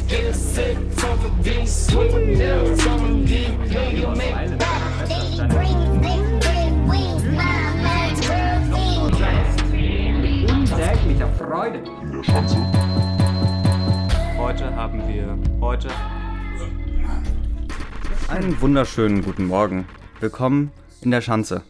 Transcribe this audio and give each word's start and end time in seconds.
beast. 0.00 0.08
Get 0.08 0.34
sick 0.34 0.76
from 0.92 1.18
the 1.22 1.28
beast. 1.42 1.94
With 1.94 2.14
nails 2.14 2.86
on 2.86 3.24
the. 3.24 3.48
Know 3.70 3.90
you 3.90 4.08
make 4.14 4.34
unsäglicher 10.50 11.28
Freude. 11.38 11.82
in 12.02 12.12
der 12.12 12.22
Schanze, 12.22 12.56
Heute 14.38 14.74
haben 14.74 15.08
wir 15.08 15.38
heute 15.60 15.88
einen 18.28 18.60
wunderschönen 18.60 19.22
guten 19.22 19.46
Morgen. 19.46 19.86
Willkommen 20.20 20.72
in 21.02 21.10
der 21.10 21.20
Schanze. 21.20 21.62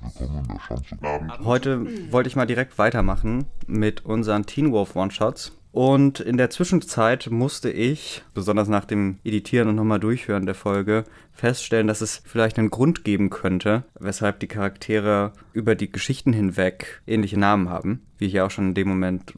Heute 1.44 2.12
wollte 2.12 2.28
ich 2.28 2.36
mal 2.36 2.46
direkt 2.46 2.78
weitermachen 2.78 3.46
mit 3.66 4.04
unseren 4.04 4.46
Teen 4.46 4.72
Wolf 4.72 4.96
One-Shots. 4.96 5.59
Und 5.72 6.18
in 6.18 6.36
der 6.36 6.50
Zwischenzeit 6.50 7.28
musste 7.30 7.70
ich, 7.70 8.22
besonders 8.34 8.66
nach 8.66 8.84
dem 8.84 9.18
Editieren 9.22 9.68
und 9.68 9.76
nochmal 9.76 10.00
Durchhören 10.00 10.44
der 10.44 10.56
Folge, 10.56 11.04
feststellen, 11.32 11.86
dass 11.86 12.00
es 12.00 12.22
vielleicht 12.24 12.58
einen 12.58 12.70
Grund 12.70 13.04
geben 13.04 13.30
könnte, 13.30 13.84
weshalb 13.98 14.40
die 14.40 14.48
Charaktere 14.48 15.32
über 15.52 15.76
die 15.76 15.90
Geschichten 15.90 16.32
hinweg 16.32 17.00
ähnliche 17.06 17.38
Namen 17.38 17.68
haben. 17.68 18.02
Wie 18.18 18.26
ich 18.26 18.32
ja 18.32 18.46
auch 18.46 18.50
schon 18.50 18.70
in 18.70 18.74
dem 18.74 18.88
Moment 18.88 19.32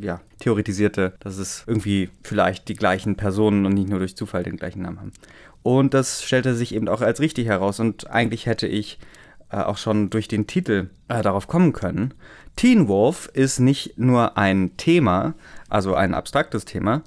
ja, 0.00 0.22
theoretisierte, 0.38 1.12
dass 1.20 1.36
es 1.36 1.64
irgendwie 1.66 2.08
vielleicht 2.22 2.68
die 2.68 2.74
gleichen 2.74 3.16
Personen 3.16 3.66
und 3.66 3.74
nicht 3.74 3.90
nur 3.90 3.98
durch 3.98 4.16
Zufall 4.16 4.42
den 4.42 4.56
gleichen 4.56 4.82
Namen 4.82 4.98
haben. 4.98 5.12
Und 5.62 5.92
das 5.92 6.24
stellte 6.24 6.54
sich 6.54 6.74
eben 6.74 6.88
auch 6.88 7.02
als 7.02 7.20
richtig 7.20 7.46
heraus. 7.46 7.80
Und 7.80 8.10
eigentlich 8.10 8.46
hätte 8.46 8.66
ich 8.66 8.98
äh, 9.50 9.58
auch 9.58 9.76
schon 9.76 10.10
durch 10.10 10.28
den 10.28 10.46
Titel 10.46 10.90
äh, 11.08 11.22
darauf 11.22 11.48
kommen 11.48 11.72
können. 11.72 12.14
Teen 12.56 12.88
Wolf 12.88 13.30
ist 13.32 13.58
nicht 13.58 13.98
nur 13.98 14.36
ein 14.36 14.76
Thema, 14.76 15.34
also 15.70 15.94
ein 15.94 16.14
abstraktes 16.14 16.64
Thema, 16.64 17.02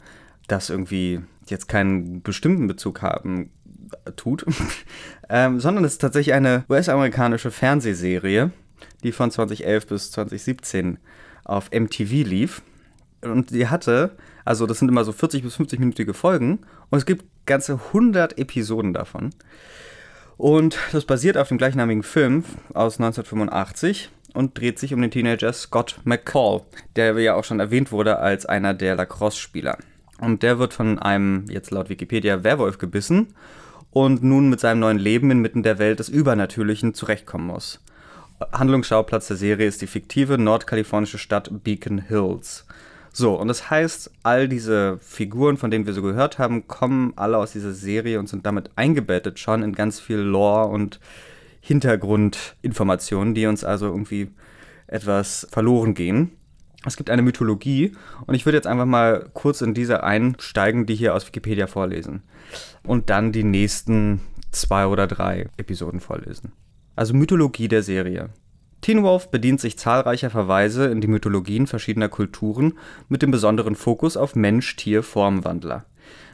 das 0.48 0.70
irgendwie 0.70 1.22
jetzt 1.46 1.68
keinen 1.68 2.22
bestimmten 2.22 2.68
Bezug 2.68 3.02
haben 3.02 3.52
äh, 4.06 4.12
tut, 4.14 4.46
ähm, 5.30 5.60
sondern 5.60 5.84
es 5.84 5.94
ist 5.94 6.02
tatsächlich 6.02 6.34
eine 6.34 6.66
US-amerikanische 6.70 7.52
Fernsehserie, 7.52 8.52
die 9.04 9.12
von 9.12 9.30
2011 9.30 9.88
bis 9.88 10.12
2017 10.12 10.98
auf 11.44 11.70
MTV 11.72 12.10
lief. 12.26 12.62
Und 13.22 13.52
die 13.52 13.68
hatte, 13.68 14.18
also 14.44 14.66
das 14.66 14.80
sind 14.80 14.90
immer 14.90 15.06
so 15.06 15.12
40 15.12 15.44
bis 15.44 15.58
50-minütige 15.58 16.14
Folgen 16.14 16.60
und 16.90 16.98
es 16.98 17.06
gibt 17.06 17.26
ganze 17.46 17.74
100 17.74 18.38
Episoden 18.38 18.94
davon. 18.94 19.30
Und 20.36 20.78
das 20.92 21.06
basiert 21.06 21.38
auf 21.38 21.48
dem 21.48 21.58
gleichnamigen 21.58 22.04
Film 22.04 22.44
aus 22.74 23.00
1985 23.00 24.10
und 24.34 24.58
dreht 24.58 24.80
sich 24.80 24.94
um 24.94 25.02
den 25.02 25.12
Teenager 25.12 25.54
Scott 25.54 26.00
McCall, 26.04 26.62
der 26.96 27.18
ja 27.20 27.36
auch 27.36 27.44
schon 27.44 27.60
erwähnt 27.60 27.92
wurde 27.92 28.20
als 28.20 28.46
einer 28.46 28.74
der 28.74 28.96
Lacrosse-Spieler. 28.96 29.78
Und 30.20 30.44
der 30.44 30.60
wird 30.60 30.74
von 30.74 31.00
einem, 31.00 31.46
jetzt 31.50 31.72
laut 31.72 31.90
Wikipedia, 31.90 32.44
Werwolf 32.44 32.78
gebissen 32.78 33.34
und 33.92 34.24
nun 34.24 34.50
mit 34.50 34.60
seinem 34.60 34.80
neuen 34.80 35.00
Leben 35.00 35.32
inmitten 35.32 35.64
der 35.64 35.80
Welt 35.80 36.00
des 36.00 36.10
Übernatürlichen 36.10 36.94
zurechtkommen 36.94 37.48
muss. 37.48 37.80
Handlungsschauplatz 38.52 39.28
der 39.28 39.38
Serie 39.38 39.68
ist 39.68 39.82
die 39.82 39.88
fiktive 39.88 40.38
nordkalifornische 40.38 41.18
Stadt 41.18 41.64
Beacon 41.64 42.00
Hills. 42.00 42.66
So, 43.16 43.36
und 43.36 43.48
das 43.48 43.70
heißt, 43.70 44.12
all 44.24 44.48
diese 44.48 44.98
Figuren, 45.00 45.58
von 45.58 45.70
denen 45.70 45.86
wir 45.86 45.94
so 45.94 46.02
gehört 46.02 46.40
haben, 46.40 46.68
kommen 46.68 47.14
alle 47.16 47.38
aus 47.38 47.52
dieser 47.52 47.72
Serie 47.72 48.20
und 48.20 48.28
sind 48.28 48.46
damit 48.46 48.72
eingebettet 48.76 49.38
schon 49.38 49.62
in 49.62 49.74
ganz 49.74 50.00
viel 50.00 50.18
Lore 50.18 50.68
und 50.70 51.00
Hintergrundinformationen, 51.66 53.34
die 53.34 53.46
uns 53.46 53.64
also 53.64 53.86
irgendwie 53.88 54.32
etwas 54.88 55.48
verloren 55.50 55.94
gehen. 55.94 56.34
Es 56.86 56.98
gibt 56.98 57.10
eine 57.10 57.22
Mythologie 57.22 57.94
und 58.28 58.36
ich 58.36 58.46
würde 58.46 58.58
jetzt 58.58 58.68
einfach 58.68 58.86
mal 58.86 59.30
kurz 59.34 59.62
in 59.62 59.74
diese 59.74 60.04
einsteigen, 60.04 60.86
die 60.86 60.96
hier 60.96 61.16
aus 61.16 61.26
Wikipedia 61.26 61.68
vorlesen. 61.68 62.24
Und 62.86 63.10
dann 63.10 63.32
die 63.32 63.46
nächsten 63.46 64.20
zwei 64.52 64.88
oder 64.88 65.08
drei 65.08 65.48
Episoden 65.56 66.02
vorlesen. 66.02 66.52
Also 66.98 67.14
Mythologie 67.14 67.70
der 67.70 67.82
Serie. 67.82 68.32
Teen 68.82 69.02
Wolf 69.02 69.32
bedient 69.32 69.62
sich 69.62 69.80
zahlreicher 69.80 70.30
Verweise 70.30 70.88
in 70.88 71.00
die 71.00 71.08
Mythologien 71.08 71.66
verschiedener 71.66 72.10
Kulturen 72.10 72.74
mit 73.08 73.22
dem 73.22 73.32
besonderen 73.32 73.76
Fokus 73.76 74.18
auf 74.18 74.36
Mensch-Tier-Formwandler. 74.36 75.86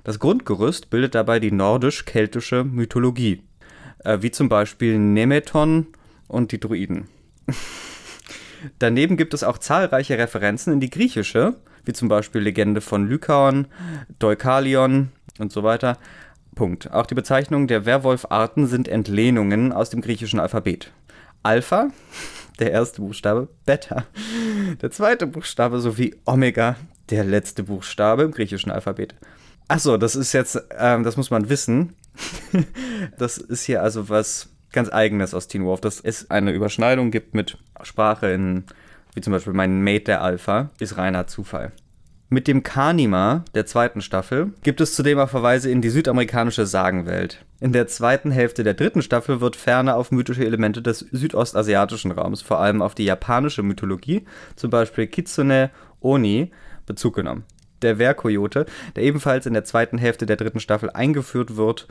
Das 0.04 0.18
Grundgerüst 0.18 0.90
bildet 0.90 1.14
dabei 1.14 1.40
die 1.40 1.52
nordisch-keltische 1.52 2.64
Mythologie, 2.64 3.44
äh, 4.04 4.20
wie 4.22 4.32
zum 4.32 4.50
Beispiel 4.50 4.98
Nemeton 4.98 5.88
und 6.28 6.52
die 6.52 6.60
Druiden. 6.60 7.08
Daneben 8.80 9.18
gibt 9.18 9.34
es 9.34 9.44
auch 9.44 9.58
zahlreiche 9.58 10.18
Referenzen 10.18 10.74
in 10.74 10.80
die 10.80 10.90
griechische, 10.90 11.56
wie 11.86 11.94
zum 11.94 12.10
Beispiel 12.10 12.42
Legende 12.42 12.82
von 12.82 13.08
Lykaon, 13.08 13.68
Deukalion 14.20 15.10
und 15.40 15.52
so 15.52 15.64
weiter. 15.64 15.98
Punkt. 16.56 16.92
Auch 16.92 17.06
die 17.06 17.16
Bezeichnungen 17.16 17.68
der 17.68 17.86
Werwolf-Arten 17.86 18.68
sind 18.68 18.88
Entlehnungen 18.88 19.72
aus 19.72 19.90
dem 19.90 20.02
griechischen 20.02 20.40
Alphabet. 20.40 20.92
Alpha, 21.42 21.90
der 22.60 22.72
erste 22.72 23.02
Buchstabe, 23.02 23.48
Beta, 23.66 24.06
der 24.82 24.92
zweite 24.92 25.26
Buchstabe 25.26 25.80
sowie 25.80 26.16
Omega, 26.26 26.76
der 27.10 27.24
letzte 27.24 27.64
Buchstabe 27.64 28.24
im 28.24 28.32
griechischen 28.32 28.72
Alphabet. 28.72 29.16
Achso, 29.70 29.98
das 29.98 30.16
ist 30.16 30.34
jetzt, 30.34 30.62
ähm, 30.78 31.04
das 31.04 31.16
muss 31.16 31.32
man 31.32 31.48
wissen. 31.48 31.96
das 33.18 33.38
ist 33.38 33.64
hier 33.64 33.82
also 33.84 34.10
was 34.10 34.50
ganz 34.72 34.92
Eigenes 34.92 35.34
aus 35.34 35.48
Teen 35.48 35.66
Wolf, 35.66 35.82
dass 35.82 36.00
es 36.00 36.30
eine 36.30 36.52
Überschneidung 36.52 37.12
gibt 37.12 37.34
mit 37.34 37.58
Sprache 37.82 38.28
in, 38.28 38.66
wie 39.14 39.22
zum 39.22 39.34
Beispiel 39.34 39.54
mein 39.54 39.84
Mate 39.84 40.06
der 40.06 40.22
Alpha, 40.22 40.70
ist 40.80 40.98
reiner 40.98 41.28
Zufall. 41.28 41.72
Mit 42.32 42.48
dem 42.48 42.62
Kanima 42.62 43.44
der 43.56 43.66
zweiten 43.66 44.02
Staffel 44.02 44.54
gibt 44.62 44.82
es 44.82 44.94
zudem 44.94 45.18
auch 45.18 45.30
Verweise 45.30 45.72
in 45.72 45.82
die 45.82 45.90
südamerikanische 45.90 46.68
Sagenwelt. 46.68 47.44
In 47.60 47.74
der 47.74 47.88
zweiten 47.88 48.30
Hälfte 48.30 48.64
der 48.64 48.76
dritten 48.76 49.02
Staffel 49.02 49.42
wird 49.42 49.56
ferner 49.56 49.96
auf 49.96 50.12
mythische 50.12 50.46
Elemente 50.46 50.84
des 50.84 51.00
südostasiatischen 51.00 52.12
Raums, 52.12 52.44
vor 52.44 52.60
allem 52.60 52.84
auf 52.84 52.94
die 52.94 53.06
japanische 53.06 53.64
Mythologie, 53.64 54.26
zum 54.56 54.70
Beispiel 54.70 55.08
Kitsune 55.08 55.72
Oni, 56.02 56.52
Bezug 56.86 57.16
genommen. 57.16 57.46
Der 57.82 57.98
Wehrkojote, 58.00 58.66
der 58.96 59.04
ebenfalls 59.04 59.46
in 59.46 59.54
der 59.54 59.64
zweiten 59.64 59.98
Hälfte 59.98 60.26
der 60.26 60.36
dritten 60.36 60.60
Staffel 60.60 60.90
eingeführt 60.90 61.56
wird, 61.56 61.88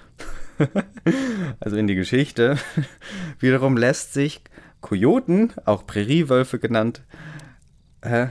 also 1.61 1.77
in 1.77 1.87
die 1.87 1.95
Geschichte, 1.95 2.59
wiederum 3.39 3.77
lässt 3.77 4.13
sich 4.13 4.43
Kojoten, 4.81 5.53
auch 5.65 5.87
Präriewölfe 5.87 6.59
genannt, 6.59 7.03
äh, 8.01 8.27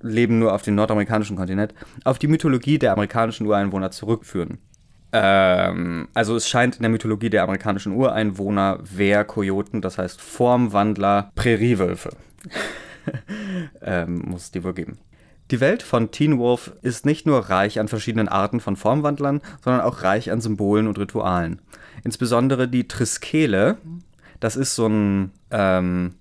leben 0.00 0.38
nur 0.38 0.54
auf 0.54 0.62
dem 0.62 0.74
nordamerikanischen 0.74 1.36
Kontinent, 1.36 1.74
auf 2.04 2.18
die 2.18 2.28
Mythologie 2.28 2.78
der 2.78 2.92
amerikanischen 2.92 3.46
Ureinwohner 3.46 3.90
zurückführen. 3.90 4.58
Ähm, 5.12 6.08
also 6.14 6.34
es 6.36 6.48
scheint 6.48 6.76
in 6.76 6.82
der 6.82 6.90
Mythologie 6.90 7.30
der 7.30 7.42
amerikanischen 7.42 7.92
Ureinwohner 7.92 8.78
Wehrkojoten, 8.82 9.82
das 9.82 9.98
heißt 9.98 10.20
Formwandler, 10.20 11.30
Präriewölfe. 11.34 12.16
ähm, 13.82 14.22
muss 14.26 14.44
es 14.44 14.50
die 14.50 14.64
wohl 14.64 14.74
geben. 14.74 14.98
Die 15.52 15.60
Welt 15.60 15.82
von 15.82 16.10
Teen 16.10 16.38
Wolf 16.38 16.72
ist 16.80 17.04
nicht 17.04 17.26
nur 17.26 17.50
reich 17.50 17.78
an 17.78 17.86
verschiedenen 17.86 18.26
Arten 18.26 18.58
von 18.58 18.74
Formwandlern, 18.74 19.42
sondern 19.62 19.82
auch 19.82 20.02
reich 20.02 20.32
an 20.32 20.40
Symbolen 20.40 20.86
und 20.86 20.98
Ritualen. 20.98 21.60
Insbesondere 22.04 22.68
die 22.68 22.88
Triskele, 22.88 23.76
das 24.40 24.56
ist 24.56 24.74
so 24.74 24.86
ein, 24.86 25.30
ähm, 25.50 26.14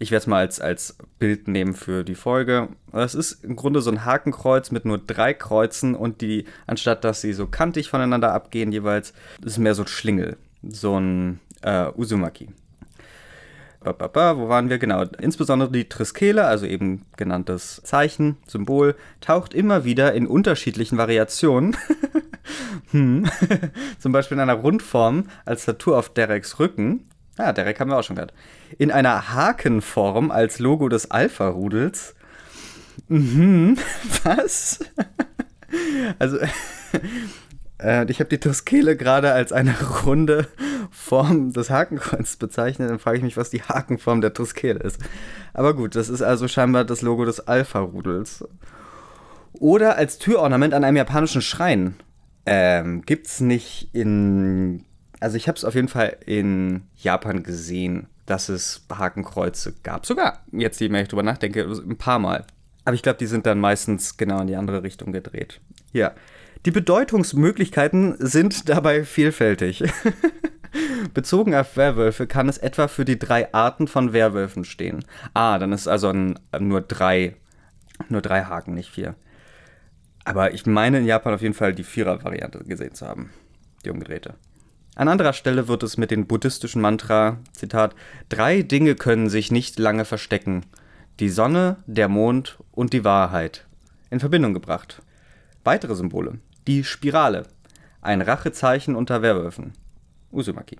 ich 0.00 0.10
werde 0.10 0.22
es 0.22 0.26
mal 0.26 0.38
als, 0.38 0.60
als 0.60 0.96
Bild 1.20 1.46
nehmen 1.46 1.74
für 1.74 2.02
die 2.02 2.16
Folge. 2.16 2.70
Das 2.90 3.14
ist 3.14 3.44
im 3.44 3.54
Grunde 3.54 3.82
so 3.82 3.90
ein 3.92 4.04
Hakenkreuz 4.04 4.72
mit 4.72 4.84
nur 4.84 4.98
drei 4.98 5.32
Kreuzen 5.32 5.94
und 5.94 6.20
die, 6.20 6.46
anstatt 6.66 7.04
dass 7.04 7.20
sie 7.20 7.34
so 7.34 7.46
kantig 7.46 7.88
voneinander 7.88 8.34
abgehen 8.34 8.72
jeweils, 8.72 9.12
ist 9.44 9.58
mehr 9.58 9.76
so 9.76 9.84
ein 9.84 9.88
Schlingel, 9.88 10.38
so 10.60 10.98
ein 10.98 11.38
äh, 11.60 11.86
Uzumaki. 11.94 12.48
Wo 13.84 14.48
waren 14.48 14.68
wir? 14.68 14.78
Genau. 14.78 15.04
Insbesondere 15.20 15.70
die 15.70 15.88
Triskele, 15.88 16.44
also 16.44 16.66
eben 16.66 17.04
genanntes 17.16 17.80
Zeichen, 17.84 18.36
Symbol, 18.46 18.94
taucht 19.20 19.54
immer 19.54 19.84
wieder 19.84 20.12
in 20.12 20.26
unterschiedlichen 20.26 20.98
Variationen. 20.98 21.76
hm. 22.90 23.28
Zum 23.98 24.12
Beispiel 24.12 24.36
in 24.36 24.42
einer 24.42 24.54
Rundform 24.54 25.28
als 25.44 25.64
Tattoo 25.64 25.94
auf 25.94 26.08
Dereks 26.10 26.58
Rücken. 26.58 27.08
Ah, 27.38 27.52
Derek 27.52 27.80
haben 27.80 27.90
wir 27.90 27.98
auch 27.98 28.04
schon 28.04 28.16
gehört. 28.16 28.34
In 28.78 28.90
einer 28.90 29.32
Hakenform 29.32 30.30
als 30.30 30.58
Logo 30.58 30.88
des 30.88 31.10
Alpha-Rudels. 31.10 32.14
Mhm. 33.08 33.78
Was? 34.24 34.80
also. 36.18 36.38
Äh, 37.82 38.10
ich 38.10 38.20
habe 38.20 38.28
die 38.28 38.38
Triskele 38.38 38.96
gerade 38.96 39.32
als 39.32 39.52
eine 39.52 39.74
runde 40.04 40.46
Form 40.90 41.52
des 41.52 41.70
Hakenkreuzes 41.70 42.36
bezeichnet. 42.36 42.90
Dann 42.90 42.98
frage 42.98 43.18
ich 43.18 43.24
mich, 43.24 43.36
was 43.36 43.50
die 43.50 43.62
Hakenform 43.62 44.20
der 44.20 44.32
Triskele 44.32 44.80
ist. 44.80 45.00
Aber 45.52 45.74
gut, 45.74 45.96
das 45.96 46.08
ist 46.08 46.22
also 46.22 46.48
scheinbar 46.48 46.84
das 46.84 47.02
Logo 47.02 47.24
des 47.24 47.40
Alpha-Rudels. 47.40 48.44
Oder 49.52 49.96
als 49.96 50.18
Türornament 50.18 50.74
an 50.74 50.84
einem 50.84 50.96
japanischen 50.96 51.42
Schrein. 51.42 51.94
Ähm, 52.46 53.02
gibt's 53.02 53.40
nicht 53.40 53.90
in. 53.92 54.84
Also 55.20 55.36
ich 55.36 55.46
habe 55.46 55.56
es 55.56 55.64
auf 55.64 55.76
jeden 55.76 55.88
Fall 55.88 56.16
in 56.26 56.82
Japan 56.96 57.44
gesehen, 57.44 58.08
dass 58.26 58.48
es 58.48 58.84
Hakenkreuze 58.92 59.74
gab. 59.84 60.04
Sogar, 60.04 60.40
jetzt, 60.50 60.80
je 60.80 60.88
mehr 60.88 61.02
ich 61.02 61.08
drüber 61.08 61.22
nachdenke, 61.22 61.62
ein 61.62 61.96
paar 61.96 62.18
Mal. 62.18 62.44
Aber 62.84 62.94
ich 62.94 63.02
glaube, 63.02 63.18
die 63.18 63.26
sind 63.26 63.46
dann 63.46 63.60
meistens 63.60 64.16
genau 64.16 64.40
in 64.40 64.48
die 64.48 64.56
andere 64.56 64.82
Richtung 64.82 65.12
gedreht. 65.12 65.60
Ja. 65.92 66.12
Die 66.64 66.70
Bedeutungsmöglichkeiten 66.70 68.14
sind 68.20 68.68
dabei 68.68 69.04
vielfältig. 69.04 69.82
Bezogen 71.14 71.54
auf 71.56 71.76
Werwölfe 71.76 72.28
kann 72.28 72.48
es 72.48 72.56
etwa 72.56 72.86
für 72.86 73.04
die 73.04 73.18
drei 73.18 73.52
Arten 73.52 73.88
von 73.88 74.12
Werwölfen 74.12 74.64
stehen. 74.64 75.04
Ah, 75.34 75.58
dann 75.58 75.72
ist 75.72 75.88
also 75.88 76.08
ein, 76.08 76.38
nur 76.60 76.80
drei, 76.80 77.34
nur 78.08 78.22
drei 78.22 78.44
Haken, 78.44 78.74
nicht 78.74 78.90
vier. 78.90 79.16
Aber 80.24 80.54
ich 80.54 80.64
meine 80.64 80.98
in 80.98 81.04
Japan 81.04 81.34
auf 81.34 81.42
jeden 81.42 81.54
Fall 81.54 81.74
die 81.74 81.82
Vierer-Variante 81.82 82.60
gesehen 82.60 82.94
zu 82.94 83.08
haben. 83.08 83.30
Die 83.84 83.90
umgedrehte. 83.90 84.34
An 84.94 85.08
anderer 85.08 85.32
Stelle 85.32 85.66
wird 85.66 85.82
es 85.82 85.96
mit 85.96 86.12
dem 86.12 86.26
buddhistischen 86.26 86.80
Mantra, 86.80 87.38
Zitat, 87.52 87.96
drei 88.28 88.62
Dinge 88.62 88.94
können 88.94 89.28
sich 89.28 89.50
nicht 89.50 89.80
lange 89.80 90.04
verstecken. 90.04 90.64
Die 91.18 91.28
Sonne, 91.28 91.76
der 91.86 92.08
Mond 92.08 92.58
und 92.70 92.92
die 92.92 93.04
Wahrheit 93.04 93.66
in 94.10 94.20
Verbindung 94.20 94.54
gebracht. 94.54 95.02
Weitere 95.64 95.96
Symbole. 95.96 96.38
Die 96.68 96.84
Spirale. 96.84 97.42
Ein 98.02 98.22
Rachezeichen 98.22 98.94
unter 98.94 99.20
Werwölfen. 99.20 99.72
Uzumaki. 100.30 100.76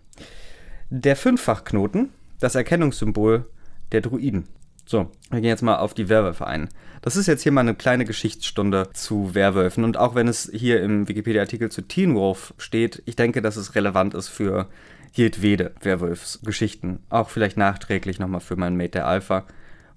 Der 0.90 1.16
Fünffachknoten. 1.16 2.10
Das 2.38 2.54
Erkennungssymbol 2.54 3.46
der 3.90 4.00
Druiden. 4.00 4.46
So, 4.86 5.10
wir 5.30 5.40
gehen 5.40 5.50
jetzt 5.50 5.62
mal 5.62 5.78
auf 5.78 5.94
die 5.94 6.08
Werwölfe 6.08 6.46
ein. 6.46 6.68
Das 7.02 7.16
ist 7.16 7.26
jetzt 7.26 7.42
hier 7.42 7.50
mal 7.50 7.62
eine 7.62 7.74
kleine 7.74 8.04
Geschichtsstunde 8.04 8.90
zu 8.92 9.34
Werwölfen. 9.34 9.82
Und 9.82 9.96
auch 9.96 10.14
wenn 10.14 10.28
es 10.28 10.50
hier 10.52 10.82
im 10.82 11.08
Wikipedia-Artikel 11.08 11.70
zu 11.70 11.82
Teen 11.82 12.14
Wolf 12.14 12.54
steht, 12.58 13.02
ich 13.06 13.16
denke, 13.16 13.42
dass 13.42 13.56
es 13.56 13.74
relevant 13.74 14.14
ist 14.14 14.28
für 14.28 14.68
jedwede 15.12 15.72
Werwolfsgeschichten. 15.80 17.00
Auch 17.10 17.28
vielleicht 17.28 17.56
nachträglich 17.56 18.20
nochmal 18.20 18.40
für 18.40 18.56
meinen 18.56 18.76
Mate 18.76 18.90
der 18.90 19.06
Alpha. 19.08 19.46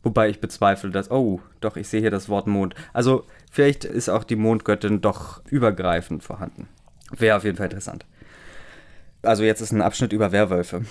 Wobei 0.02 0.30
ich 0.30 0.40
bezweifle, 0.40 0.92
dass, 0.92 1.10
oh, 1.10 1.42
doch, 1.62 1.78
ich 1.78 1.88
sehe 1.88 2.02
hier 2.02 2.12
das 2.12 2.30
Wort 2.30 2.46
Mond. 2.46 2.76
Also 2.94 3.26
vielleicht 3.56 3.86
ist 3.86 4.10
auch 4.10 4.26
die 4.26 4.36
Mondgöttin 4.36 5.00
doch 5.00 5.42
übergreifend 5.50 6.24
vorhanden. 6.24 6.68
Wäre 7.18 7.38
auf 7.38 7.46
jeden 7.46 7.56
Fall 7.56 7.68
interessant. 7.68 8.06
Also 9.22 9.44
jetzt 9.44 9.62
ist 9.62 9.72
ein 9.72 9.82
Abschnitt 9.82 10.12
über 10.12 10.34
Werwölfe. 10.34 10.84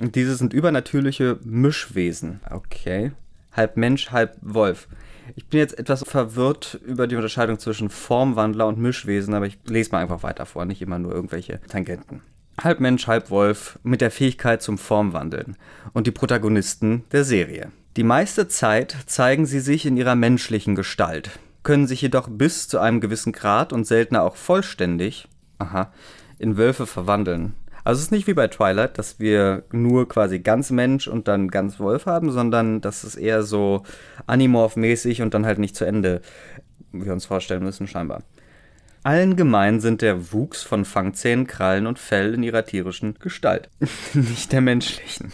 Und 0.00 0.14
diese 0.14 0.34
sind 0.34 0.54
übernatürliche 0.54 1.38
Mischwesen. 1.44 2.40
Okay. 2.50 3.12
Halb 3.52 3.76
Mensch, 3.76 4.10
halb 4.10 4.36
Wolf. 4.40 4.88
Ich 5.34 5.46
bin 5.46 5.60
jetzt 5.60 5.78
etwas 5.78 6.04
verwirrt 6.04 6.80
über 6.86 7.06
die 7.06 7.16
Unterscheidung 7.16 7.58
zwischen 7.58 7.90
Formwandler 7.90 8.66
und 8.66 8.78
Mischwesen, 8.78 9.34
aber 9.34 9.46
ich 9.46 9.58
lese 9.66 9.90
mal 9.92 10.00
einfach 10.00 10.22
weiter 10.22 10.46
vor, 10.46 10.64
nicht 10.64 10.80
immer 10.80 10.98
nur 10.98 11.12
irgendwelche 11.12 11.60
Tangenten. 11.68 12.22
Halb 12.62 12.80
Mensch, 12.80 13.06
halb 13.06 13.28
Wolf 13.28 13.78
mit 13.82 14.00
der 14.00 14.10
Fähigkeit 14.10 14.62
zum 14.62 14.78
Formwandeln 14.78 15.56
und 15.92 16.06
die 16.06 16.12
Protagonisten 16.12 17.04
der 17.12 17.24
Serie. 17.24 17.70
Die 17.96 18.04
meiste 18.04 18.48
Zeit 18.48 18.96
zeigen 19.06 19.46
sie 19.46 19.60
sich 19.60 19.84
in 19.84 19.96
ihrer 19.96 20.14
menschlichen 20.14 20.74
Gestalt, 20.74 21.38
können 21.66 21.88
sich 21.88 22.00
jedoch 22.00 22.28
bis 22.30 22.68
zu 22.68 22.78
einem 22.78 23.00
gewissen 23.00 23.32
Grad 23.32 23.72
und 23.72 23.88
seltener 23.88 24.22
auch 24.22 24.36
vollständig, 24.36 25.26
aha, 25.58 25.92
in 26.38 26.56
Wölfe 26.56 26.86
verwandeln. 26.86 27.54
Also 27.82 27.98
es 27.98 28.04
ist 28.04 28.12
nicht 28.12 28.28
wie 28.28 28.34
bei 28.34 28.46
Twilight, 28.46 28.98
dass 28.98 29.18
wir 29.18 29.64
nur 29.72 30.08
quasi 30.08 30.38
ganz 30.38 30.70
Mensch 30.70 31.08
und 31.08 31.26
dann 31.26 31.48
ganz 31.48 31.80
Wolf 31.80 32.06
haben, 32.06 32.30
sondern 32.30 32.80
das 32.80 33.02
ist 33.02 33.16
eher 33.16 33.42
so 33.42 33.82
Animorph-mäßig 34.28 35.22
und 35.22 35.34
dann 35.34 35.44
halt 35.44 35.58
nicht 35.58 35.74
zu 35.74 35.84
Ende, 35.84 36.20
wie 36.92 37.04
wir 37.04 37.12
uns 37.12 37.26
vorstellen 37.26 37.64
müssen, 37.64 37.88
scheinbar. 37.88 38.22
Allen 39.02 39.34
gemein 39.34 39.80
sind 39.80 40.02
der 40.02 40.32
Wuchs 40.32 40.62
von 40.62 40.84
Fangzähnen, 40.84 41.48
Krallen 41.48 41.88
und 41.88 41.98
Fell 41.98 42.32
in 42.34 42.44
ihrer 42.44 42.64
tierischen 42.64 43.16
Gestalt, 43.18 43.70
nicht 44.14 44.52
der 44.52 44.60
menschlichen. 44.60 45.32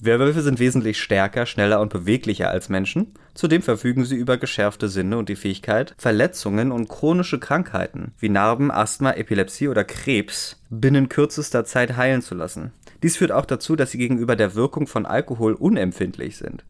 Werwölfe 0.00 0.42
sind 0.42 0.58
wesentlich 0.58 1.00
stärker, 1.00 1.46
schneller 1.46 1.80
und 1.80 1.92
beweglicher 1.92 2.50
als 2.50 2.68
Menschen. 2.68 3.14
Zudem 3.34 3.62
verfügen 3.62 4.04
sie 4.04 4.16
über 4.16 4.36
geschärfte 4.36 4.88
Sinne 4.88 5.16
und 5.16 5.28
die 5.28 5.36
Fähigkeit, 5.36 5.94
Verletzungen 5.96 6.70
und 6.70 6.88
chronische 6.88 7.40
Krankheiten 7.40 8.12
wie 8.18 8.28
Narben, 8.28 8.70
Asthma, 8.70 9.12
Epilepsie 9.12 9.68
oder 9.68 9.84
Krebs 9.84 10.60
binnen 10.68 11.08
kürzester 11.08 11.64
Zeit 11.64 11.96
heilen 11.96 12.22
zu 12.22 12.34
lassen. 12.34 12.72
Dies 13.02 13.16
führt 13.16 13.32
auch 13.32 13.46
dazu, 13.46 13.74
dass 13.76 13.90
sie 13.90 13.98
gegenüber 13.98 14.36
der 14.36 14.54
Wirkung 14.54 14.86
von 14.86 15.06
Alkohol 15.06 15.54
unempfindlich 15.54 16.36
sind. 16.36 16.64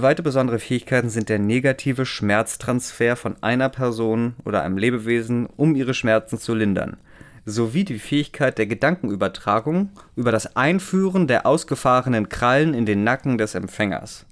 Weitere 0.00 0.22
besondere 0.22 0.60
Fähigkeiten 0.60 1.10
sind 1.10 1.28
der 1.28 1.40
negative 1.40 2.06
Schmerztransfer 2.06 3.16
von 3.16 3.36
einer 3.42 3.68
Person 3.68 4.34
oder 4.44 4.62
einem 4.62 4.78
Lebewesen, 4.78 5.46
um 5.56 5.74
ihre 5.74 5.94
Schmerzen 5.94 6.38
zu 6.38 6.54
lindern 6.54 6.96
sowie 7.48 7.84
die 7.84 7.98
Fähigkeit 7.98 8.58
der 8.58 8.66
Gedankenübertragung 8.66 9.90
über 10.16 10.32
das 10.32 10.56
Einführen 10.56 11.26
der 11.26 11.46
ausgefahrenen 11.46 12.28
Krallen 12.28 12.74
in 12.74 12.86
den 12.86 13.04
Nacken 13.04 13.38
des 13.38 13.54
Empfängers. 13.54 14.26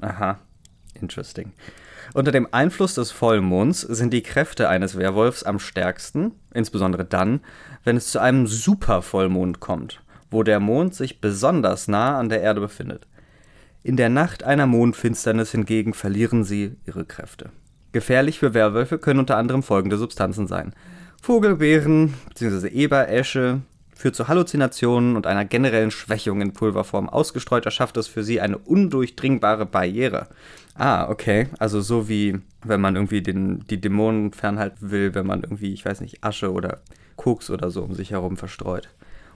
Aha, 0.00 0.38
interesting. 0.94 1.52
Unter 2.14 2.32
dem 2.32 2.48
Einfluss 2.52 2.94
des 2.94 3.10
Vollmonds 3.10 3.82
sind 3.82 4.12
die 4.12 4.22
Kräfte 4.22 4.68
eines 4.68 4.96
Werwolfs 4.96 5.42
am 5.42 5.58
stärksten, 5.58 6.32
insbesondere 6.54 7.04
dann, 7.04 7.40
wenn 7.84 7.98
es 7.98 8.10
zu 8.10 8.18
einem 8.18 8.46
Supervollmond 8.46 9.60
kommt, 9.60 10.00
wo 10.30 10.42
der 10.42 10.58
Mond 10.58 10.94
sich 10.94 11.20
besonders 11.20 11.86
nah 11.86 12.18
an 12.18 12.30
der 12.30 12.40
Erde 12.40 12.60
befindet. 12.60 13.06
In 13.82 13.96
der 13.96 14.08
Nacht 14.08 14.42
einer 14.42 14.66
Mondfinsternis 14.66 15.50
hingegen 15.50 15.92
verlieren 15.92 16.44
sie 16.44 16.76
ihre 16.86 17.04
Kräfte. 17.04 17.50
Gefährlich 17.92 18.38
für 18.38 18.54
Werwölfe 18.54 18.98
können 18.98 19.20
unter 19.20 19.36
anderem 19.36 19.62
folgende 19.62 19.98
Substanzen 19.98 20.46
sein: 20.46 20.74
Vogelbeeren 21.22 22.14
bzw. 22.28 22.68
Eberesche 22.68 23.60
führt 23.94 24.14
zu 24.14 24.28
Halluzinationen 24.28 25.16
und 25.16 25.26
einer 25.26 25.44
generellen 25.44 25.90
Schwächung 25.90 26.40
in 26.40 26.52
Pulverform. 26.52 27.08
Ausgestreut 27.08 27.66
erschafft 27.66 27.96
es 27.96 28.06
für 28.06 28.22
sie 28.22 28.40
eine 28.40 28.56
undurchdringbare 28.56 29.66
Barriere. 29.66 30.28
Ah, 30.74 31.08
okay. 31.10 31.48
Also 31.58 31.80
so 31.80 32.08
wie 32.08 32.38
wenn 32.64 32.80
man 32.80 32.94
irgendwie 32.94 33.22
den, 33.22 33.64
die 33.68 33.80
Dämonen 33.80 34.32
fernhalten 34.32 34.90
will, 34.92 35.14
wenn 35.14 35.26
man 35.26 35.42
irgendwie, 35.42 35.72
ich 35.72 35.84
weiß 35.84 36.00
nicht, 36.00 36.22
Asche 36.22 36.52
oder 36.52 36.78
Koks 37.16 37.50
oder 37.50 37.70
so 37.70 37.82
um 37.82 37.94
sich 37.94 38.12
herum 38.12 38.36
verstreut. 38.36 38.88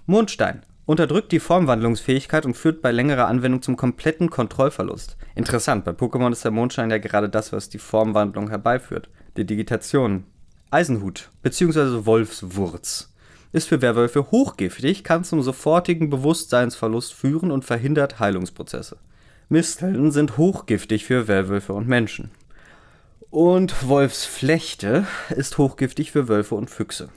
Mondstein. 0.07 0.63
Unterdrückt 0.85 1.31
die 1.31 1.41
Formwandlungsfähigkeit 1.41 2.45
und 2.45 2.57
führt 2.57 2.83
bei 2.83 2.91
längerer 2.91 3.29
Anwendung 3.29 3.63
zum 3.63 3.77
kompletten 3.77 4.31
Kontrollverlust. 4.31 5.17
Interessant, 5.37 5.85
bei 5.85 5.93
Pokémon 5.93 6.33
ist 6.33 6.45
der 6.45 6.51
Mondstein 6.51 6.91
ja 6.91 6.99
gerade 6.99 7.29
das, 7.29 7.53
was 7.53 7.69
die 7.69 7.79
Formwandlung 7.79 8.49
herbeiführt. 8.49 9.09
Die 9.37 9.45
Digitation. 9.45 10.25
Eisenhut 10.73 11.31
bzw. 11.43 12.07
Wolfswurz 12.07 13.13
ist 13.53 13.69
für 13.69 13.83
Werwölfe 13.83 14.31
hochgiftig, 14.31 15.05
kann 15.05 15.23
zum 15.23 15.43
sofortigen 15.43 16.09
Bewusstseinsverlust 16.09 17.13
führen 17.13 17.51
und 17.51 17.67
verhindert 17.67 18.19
Heilungsprozesse. 18.21 18.97
Misteln 19.51 20.11
sind 20.13 20.39
hochgiftig 20.39 21.05
für 21.05 21.29
Werwölfe 21.29 21.75
und 21.75 21.89
Menschen. 21.89 22.31
Und 23.29 23.87
Wolfsflechte 23.87 25.07
ist 25.37 25.59
hochgiftig 25.59 26.11
für 26.11 26.29
Wölfe 26.29 26.55
und 26.55 26.71
Füchse. 26.71 27.11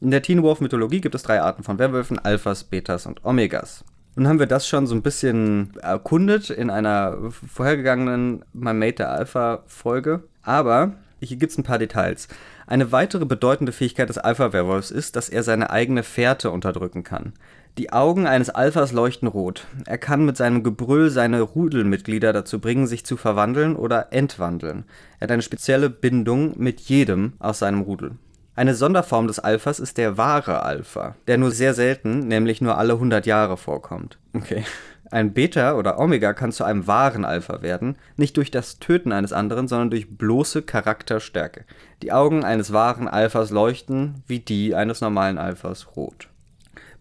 In 0.00 0.10
der 0.10 0.22
Teen 0.22 0.42
Wolf 0.42 0.62
Mythologie 0.62 1.02
gibt 1.02 1.14
es 1.14 1.22
drei 1.22 1.42
Arten 1.42 1.64
von 1.64 1.78
Werwölfen: 1.78 2.18
Alphas, 2.18 2.64
Betas 2.64 3.04
und 3.04 3.22
Omegas. 3.22 3.84
Nun 4.14 4.28
haben 4.28 4.38
wir 4.38 4.46
das 4.46 4.66
schon 4.66 4.86
so 4.86 4.94
ein 4.94 5.02
bisschen 5.02 5.76
erkundet 5.82 6.48
in 6.48 6.70
einer 6.70 7.18
vorhergegangenen 7.30 8.46
My 8.54 8.72
Mate 8.72 8.94
der 8.94 9.10
Alpha 9.10 9.62
Folge, 9.66 10.24
aber 10.40 10.94
hier 11.20 11.36
gibt 11.36 11.52
es 11.52 11.58
ein 11.58 11.64
paar 11.64 11.78
Details. 11.78 12.28
Eine 12.66 12.92
weitere 12.92 13.24
bedeutende 13.24 13.72
Fähigkeit 13.72 14.08
des 14.08 14.18
Alpha-Werwolfs 14.18 14.90
ist, 14.90 15.16
dass 15.16 15.28
er 15.28 15.42
seine 15.42 15.70
eigene 15.70 16.02
Fährte 16.02 16.50
unterdrücken 16.50 17.04
kann. 17.04 17.32
Die 17.78 17.92
Augen 17.92 18.26
eines 18.26 18.50
Alphas 18.50 18.92
leuchten 18.92 19.28
rot. 19.28 19.66
Er 19.86 19.98
kann 19.98 20.24
mit 20.24 20.36
seinem 20.36 20.64
Gebrüll 20.64 21.10
seine 21.10 21.40
Rudelmitglieder 21.42 22.32
dazu 22.32 22.60
bringen, 22.60 22.88
sich 22.88 23.06
zu 23.06 23.16
verwandeln 23.16 23.76
oder 23.76 24.12
entwandeln. 24.12 24.84
Er 25.20 25.24
hat 25.24 25.30
eine 25.30 25.42
spezielle 25.42 25.88
Bindung 25.88 26.54
mit 26.58 26.80
jedem 26.80 27.34
aus 27.38 27.60
seinem 27.60 27.82
Rudel. 27.82 28.12
Eine 28.56 28.74
Sonderform 28.74 29.28
des 29.28 29.38
Alphas 29.38 29.78
ist 29.78 29.98
der 29.98 30.16
wahre 30.18 30.64
Alpha, 30.64 31.14
der 31.28 31.38
nur 31.38 31.52
sehr 31.52 31.74
selten, 31.74 32.26
nämlich 32.26 32.60
nur 32.60 32.76
alle 32.76 32.94
100 32.94 33.24
Jahre 33.24 33.56
vorkommt. 33.56 34.18
Okay. 34.34 34.64
Ein 35.10 35.32
Beta 35.32 35.74
oder 35.74 35.98
Omega 35.98 36.34
kann 36.34 36.52
zu 36.52 36.64
einem 36.64 36.86
wahren 36.86 37.24
Alpha 37.24 37.62
werden, 37.62 37.96
nicht 38.16 38.36
durch 38.36 38.50
das 38.50 38.78
Töten 38.78 39.12
eines 39.12 39.32
anderen, 39.32 39.66
sondern 39.66 39.90
durch 39.90 40.18
bloße 40.18 40.62
Charakterstärke. 40.62 41.64
Die 42.02 42.12
Augen 42.12 42.44
eines 42.44 42.72
wahren 42.72 43.08
Alphas 43.08 43.50
leuchten 43.50 44.22
wie 44.26 44.40
die 44.40 44.74
eines 44.74 45.00
normalen 45.00 45.38
Alphas 45.38 45.96
rot. 45.96 46.28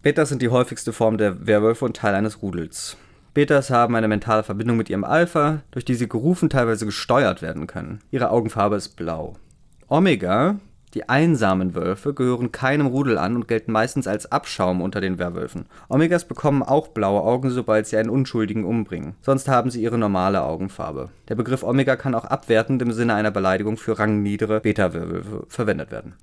Betas 0.02 0.30
sind 0.30 0.42
die 0.42 0.50
häufigste 0.50 0.94
Form 0.94 1.18
der 1.18 1.48
Werwölfe 1.48 1.84
und 1.84 1.98
Teil 1.98 2.16
eines 2.16 2.42
Rudels. 2.42 2.96
Betas 3.34 3.70
haben 3.70 3.96
eine 3.96 4.08
mentale 4.08 4.44
Verbindung 4.44 4.78
mit 4.78 4.90
ihrem 4.90 5.04
Alpha, 5.04 5.62
durch 5.72 5.84
die 5.84 5.96
sie 5.96 6.08
gerufen, 6.08 6.50
teilweise 6.50 6.86
gesteuert 6.86 7.42
werden 7.42 7.68
können. 7.68 8.00
Ihre 8.10 8.32
Augenfarbe 8.32 8.78
ist 8.78 8.96
blau. 8.96 9.36
Omega 9.90 10.56
die 10.98 11.08
einsamen 11.08 11.76
Wölfe 11.76 12.16
gehören 12.16 12.52
keinem 12.52 12.88
Rudel 12.88 13.20
an 13.20 13.36
und 13.36 13.48
gelten 13.48 13.72
meistens 13.72 14.08
als 14.08 14.32
Abschaum 14.32 14.82
unter 14.82 15.00
den 15.00 15.20
Werwölfen. 15.20 15.68
Omegas 15.90 16.26
bekommen 16.26 16.64
auch 16.64 16.88
blaue 16.88 17.22
Augen, 17.22 17.52
sobald 17.52 17.86
sie 17.86 17.98
einen 17.98 18.10
Unschuldigen 18.10 18.66
umbringen. 18.66 19.14
Sonst 19.22 19.48
haben 19.48 19.70
sie 19.70 19.84
ihre 19.84 20.00
normale 20.00 20.42
Augenfarbe. 20.42 21.10
Der 21.30 21.36
Begriff 21.36 21.62
Omega 21.62 21.98
kann 21.98 22.16
auch 22.16 22.26
abwertend 22.26 22.82
im 22.82 22.94
Sinne 22.94 23.14
einer 23.14 23.30
Beleidigung 23.30 23.78
für 23.78 24.00
rangniedere 24.00 24.62
Beta-Werwölfe 24.62 25.46
verwendet 25.50 25.92
werden. 25.92 26.16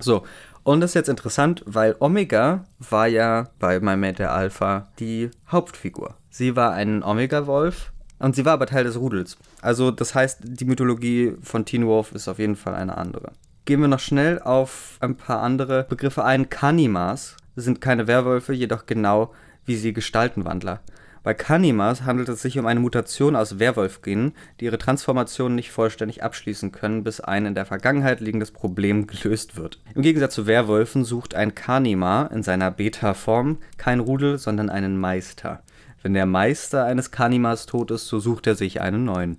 So, 0.00 0.24
und 0.64 0.80
das 0.80 0.90
ist 0.90 0.94
jetzt 0.94 1.08
interessant, 1.08 1.62
weil 1.64 1.94
Omega 2.00 2.64
war 2.80 3.06
ja 3.06 3.50
bei 3.60 3.78
My 3.78 3.96
Mate 3.96 4.28
Alpha 4.28 4.88
die 4.98 5.30
Hauptfigur. 5.52 6.16
Sie 6.30 6.56
war 6.56 6.72
ein 6.72 7.04
Omega-Wolf 7.04 7.92
und 8.18 8.34
sie 8.34 8.44
war 8.44 8.54
aber 8.54 8.66
Teil 8.66 8.82
des 8.82 8.98
Rudels. 8.98 9.38
Also 9.62 9.92
das 9.92 10.16
heißt, 10.16 10.40
die 10.42 10.64
Mythologie 10.64 11.36
von 11.42 11.64
Teen 11.64 11.86
Wolf 11.86 12.10
ist 12.10 12.26
auf 12.26 12.40
jeden 12.40 12.56
Fall 12.56 12.74
eine 12.74 12.98
andere. 12.98 13.30
Gehen 13.66 13.80
wir 13.80 13.88
noch 13.88 14.00
schnell 14.00 14.40
auf 14.40 14.96
ein 15.00 15.16
paar 15.16 15.42
andere 15.42 15.84
Begriffe 15.84 16.24
ein. 16.24 16.48
Kanimas 16.48 17.36
sind 17.56 17.80
keine 17.80 18.06
Werwölfe, 18.06 18.52
jedoch 18.52 18.86
genau 18.86 19.34
wie 19.66 19.76
sie 19.76 19.92
Gestaltenwandler. 19.92 20.80
Bei 21.24 21.34
Kanimas 21.34 22.02
handelt 22.02 22.28
es 22.28 22.40
sich 22.40 22.56
um 22.56 22.66
eine 22.66 22.78
Mutation 22.78 23.34
aus 23.34 23.58
Werwolfgenen, 23.58 24.34
die 24.60 24.66
ihre 24.66 24.78
Transformation 24.78 25.56
nicht 25.56 25.72
vollständig 25.72 26.22
abschließen 26.22 26.70
können, 26.70 27.02
bis 27.02 27.20
ein 27.20 27.46
in 27.46 27.56
der 27.56 27.66
Vergangenheit 27.66 28.20
liegendes 28.20 28.52
Problem 28.52 29.08
gelöst 29.08 29.56
wird. 29.56 29.80
Im 29.96 30.02
Gegensatz 30.02 30.34
zu 30.34 30.46
Werwölfen 30.46 31.04
sucht 31.04 31.34
ein 31.34 31.56
Kanima 31.56 32.26
in 32.26 32.44
seiner 32.44 32.70
Beta-Form 32.70 33.58
kein 33.76 33.98
Rudel, 33.98 34.38
sondern 34.38 34.70
einen 34.70 34.96
Meister. 34.96 35.64
Wenn 36.00 36.14
der 36.14 36.26
Meister 36.26 36.84
eines 36.84 37.10
Kanimas 37.10 37.66
tot 37.66 37.90
ist, 37.90 38.06
so 38.06 38.20
sucht 38.20 38.46
er 38.46 38.54
sich 38.54 38.80
einen 38.80 39.04
neuen. 39.04 39.38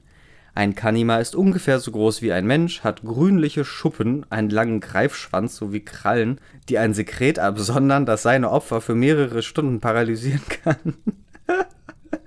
Ein 0.58 0.74
Kanima 0.74 1.18
ist 1.18 1.36
ungefähr 1.36 1.80
so 1.80 1.92
groß 1.92 2.24
wie 2.24 2.32
ein 2.32 2.48
Mensch, 2.48 2.84
hat 2.84 3.04
grünliche 3.04 3.64
Schuppen, 3.64 4.26
einen 4.32 4.50
langen 4.50 4.80
Greifschwanz 4.80 5.56
sowie 5.56 5.82
Krallen, 5.82 6.42
die 6.68 6.80
ein 6.80 6.96
Sekret 6.96 7.38
absondern, 7.38 8.08
das 8.08 8.24
seine 8.24 8.50
Opfer 8.50 8.82
für 8.82 8.96
mehrere 8.96 9.44
Stunden 9.44 9.82
paralysieren 9.82 10.42
kann. 10.64 10.96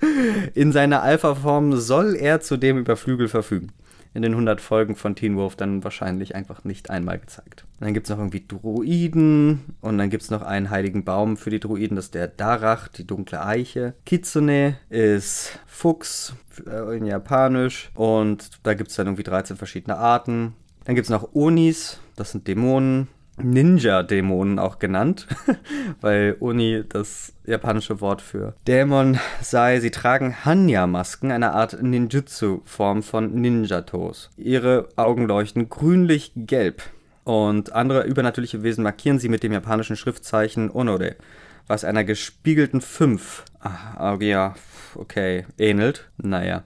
In 0.55 0.71
seiner 0.71 1.03
Alpha-Form 1.03 1.77
soll 1.77 2.15
er 2.15 2.41
zudem 2.41 2.79
über 2.79 2.97
Flügel 2.97 3.27
verfügen. 3.27 3.73
In 4.13 4.23
den 4.23 4.33
100 4.33 4.61
Folgen 4.61 4.97
von 4.97 5.15
Teen 5.15 5.37
Wolf 5.37 5.55
dann 5.55 5.85
wahrscheinlich 5.85 6.35
einfach 6.35 6.65
nicht 6.65 6.91
einmal 6.91 7.19
gezeigt. 7.19 7.65
Dann 7.79 7.95
gibt 7.95 8.07
es 8.07 8.11
noch 8.11 8.19
irgendwie 8.19 8.45
Druiden 8.47 9.61
und 9.81 9.99
dann 9.99 10.11
gibt 10.11 10.25
es 10.25 10.31
noch 10.31 10.43
einen 10.43 10.71
heiligen 10.71 11.05
Baum 11.05 11.37
für 11.37 11.51
die 11.51 11.61
Druiden, 11.61 11.97
das 11.97 12.07
ist 12.07 12.15
der 12.15 12.27
Darach, 12.27 12.89
die 12.89 13.07
dunkle 13.07 13.45
Eiche. 13.45 13.95
Kitsune 14.07 14.79
ist 14.89 15.59
Fuchs 15.67 16.35
äh, 16.67 16.97
in 16.97 17.07
Japanisch 17.07 17.91
und 17.95 18.51
da 18.65 18.75
gibt 18.75 18.91
es 18.91 18.97
dann 18.97 19.07
irgendwie 19.07 19.23
13 19.23 19.57
verschiedene 19.57 19.97
Arten. 19.97 20.55
Dann 20.85 20.95
gibt 20.95 21.07
es 21.07 21.11
noch 21.11 21.35
Onis, 21.35 22.01
das 22.17 22.33
sind 22.33 22.49
Dämonen. 22.49 23.09
Ninja-Dämonen 23.43 24.59
auch 24.59 24.79
genannt, 24.79 25.27
weil 26.01 26.37
Oni 26.41 26.85
das 26.89 27.33
japanische 27.45 28.01
Wort 28.01 28.23
für 28.23 28.55
Dämon 28.67 29.19
sei. 29.41 29.81
Sie 29.81 29.91
tragen 29.91 30.45
Hanya-Masken, 30.45 31.33
eine 31.33 31.53
Art 31.53 31.83
Ninjutsu-Form 31.83 33.03
von 33.03 33.35
Ninjatos. 33.35 34.31
Ihre 34.37 34.89
Augen 34.97 35.27
leuchten 35.27 35.69
grünlich-gelb 35.69 36.83
und 37.25 37.73
andere 37.73 38.05
übernatürliche 38.05 38.63
Wesen 38.63 38.83
markieren 38.83 39.19
sie 39.19 39.29
mit 39.29 39.43
dem 39.43 39.53
japanischen 39.53 39.97
Schriftzeichen 39.97 40.71
Onore, 40.71 41.17
was 41.67 41.85
einer 41.85 42.05
gespiegelten 42.05 42.81
5, 42.81 43.45
ah, 43.61 44.17
ja, 44.21 44.55
okay, 44.95 45.47
ähnelt. 45.59 46.11
Naja. 46.17 46.65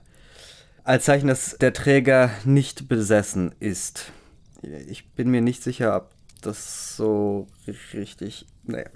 Als 0.85 1.05
Zeichen, 1.05 1.29
dass 1.29 1.57
der 1.59 1.73
Träger 1.73 2.31
nicht 2.45 2.89
besessen 2.89 3.55
ist. 3.59 4.13
Ich 4.89 5.11
bin 5.13 5.31
mir 5.31 5.41
nicht 5.41 5.63
sicher, 5.63 5.97
ob 5.97 6.14
das 6.47 6.97
so 6.97 7.47
richtig. 7.93 8.47
Naja. 8.65 8.87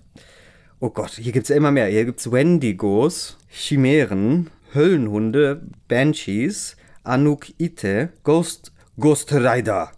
Oh 0.80 0.90
Gott, 0.90 1.10
hier 1.10 1.32
gibt 1.32 1.44
es 1.44 1.48
ja 1.48 1.56
immer 1.56 1.72
mehr. 1.72 1.86
Hier 1.86 2.04
gibt 2.04 2.20
es 2.20 2.30
Wendigos, 2.30 3.36
Chimären, 3.48 4.50
Höllenhunde, 4.74 5.62
Banshees, 5.88 6.76
Anuk-Ite, 7.02 8.10
Ghost, 8.22 8.72
Ghost 8.98 9.32
Rider, 9.32 9.90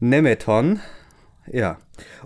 Nemeton. 0.00 0.80
Ja. 1.50 1.78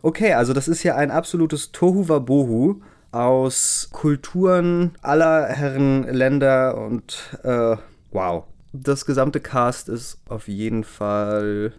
Okay, 0.02 0.34
also 0.34 0.52
das 0.52 0.68
ist 0.68 0.82
ja 0.82 0.96
ein 0.96 1.10
absolutes 1.10 1.72
Tohu-Wabohu 1.72 2.82
aus 3.12 3.88
Kulturen 3.92 4.92
aller 5.00 5.46
Herren 5.46 6.04
Länder 6.04 6.76
und 6.76 7.38
äh, 7.44 7.76
wow. 8.10 8.44
Das 8.72 9.06
gesamte 9.06 9.40
Cast 9.40 9.88
ist 9.88 10.18
auf 10.28 10.48
jeden 10.48 10.84
Fall 10.84 11.72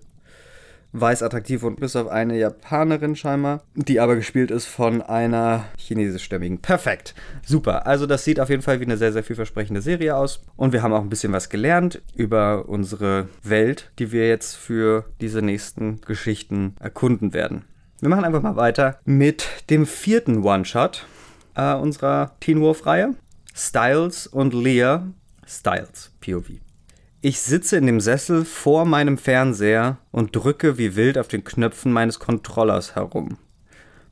weiß 0.94 1.24
attraktiv 1.24 1.64
und 1.64 1.80
bis 1.80 1.96
auf 1.96 2.08
eine 2.08 2.38
Japanerin 2.38 3.16
scheinbar, 3.16 3.64
die 3.76 4.00
aber 4.00 4.16
gespielt 4.16 4.52
ist 4.52 4.66
von 4.66 5.02
einer 5.02 5.66
chinesischstämmigen. 5.78 6.60
Perfekt. 6.60 7.16
Super. 7.46 7.88
Also 7.88 8.06
das 8.06 8.24
sieht 8.24 8.40
auf 8.40 8.50
jeden 8.50 8.62
Fall 8.62 8.80
wie 8.80 8.86
eine 8.86 8.98
sehr, 8.98 9.14
sehr 9.14 9.24
vielversprechende 9.24 9.82
Serie 9.82 10.16
aus. 10.16 10.42
Und 10.56 10.74
wir 10.74 10.84
haben 10.84 10.94
auch 10.94 11.02
ein 11.02 11.10
bisschen 11.10 11.34
was 11.34 11.50
gelernt 11.50 12.02
über 12.16 12.68
unsere 12.68 13.28
Welt, 13.44 13.92
die 14.00 14.12
wir 14.12 14.28
jetzt 14.28 14.56
für 14.56 15.06
diese 15.22 15.42
nächsten 15.42 16.02
Geschichten 16.02 16.76
erkunden 16.80 17.34
werden. 17.34 17.66
Wir 18.00 18.10
machen 18.10 18.26
einfach 18.26 18.44
mal 18.44 18.56
weiter 18.56 19.00
mit 19.06 19.48
dem 19.70 19.86
vierten 19.86 20.44
One-Shot 20.44 21.06
äh, 21.56 21.74
unserer 21.74 22.36
Teen 22.40 22.62
Wolf-Reihe. 22.62 23.16
Styles 23.56 24.28
und 24.28 24.54
Leah. 24.54 25.08
Styles, 25.48 26.12
POV. 26.22 26.67
Ich 27.20 27.40
sitze 27.42 27.78
in 27.78 27.88
dem 27.88 28.00
Sessel 28.00 28.46
vor 28.46 28.86
meinem 28.86 29.18
Fernseher 29.18 29.98
und 30.12 30.36
drücke 30.36 30.78
wie 30.78 30.96
wild 30.96 31.18
auf 31.18 31.28
den 31.28 31.44
Knöpfen 31.44 31.92
meines 31.92 32.20
Controllers 32.20 32.94
herum. 32.96 33.40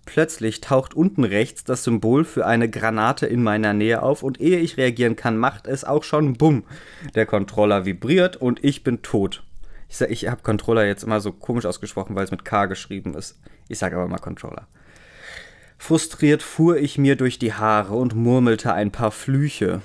Plötzlich 0.05 0.59
taucht 0.59 0.95
unten 0.95 1.23
rechts 1.23 1.63
das 1.63 1.83
Symbol 1.83 2.25
für 2.25 2.47
eine 2.47 2.67
Granate 2.67 3.27
in 3.27 3.43
meiner 3.43 3.73
Nähe 3.73 4.01
auf 4.01 4.23
und 4.23 4.41
ehe 4.41 4.57
ich 4.57 4.77
reagieren 4.77 5.15
kann, 5.15 5.37
macht 5.37 5.67
es 5.67 5.83
auch 5.83 6.03
schon 6.03 6.33
Bumm. 6.33 6.63
Der 7.13 7.27
Controller 7.27 7.85
vibriert 7.85 8.37
und 8.37 8.63
ich 8.63 8.83
bin 8.83 9.03
tot. 9.03 9.43
Ich, 9.87 9.97
sag, 9.97 10.09
ich 10.09 10.27
habe 10.27 10.41
Controller 10.41 10.87
jetzt 10.87 11.03
immer 11.03 11.21
so 11.21 11.31
komisch 11.31 11.67
ausgesprochen, 11.67 12.15
weil 12.15 12.23
es 12.23 12.31
mit 12.31 12.43
K 12.43 12.65
geschrieben 12.65 13.13
ist. 13.13 13.39
Ich 13.67 13.77
sage 13.77 13.97
aber 13.97 14.07
mal 14.07 14.17
Controller. 14.17 14.67
Frustriert 15.77 16.41
fuhr 16.41 16.77
ich 16.77 16.97
mir 16.97 17.15
durch 17.15 17.37
die 17.37 17.53
Haare 17.53 17.93
und 17.93 18.15
murmelte 18.15 18.73
ein 18.73 18.89
paar 18.89 19.11
Flüche 19.11 19.83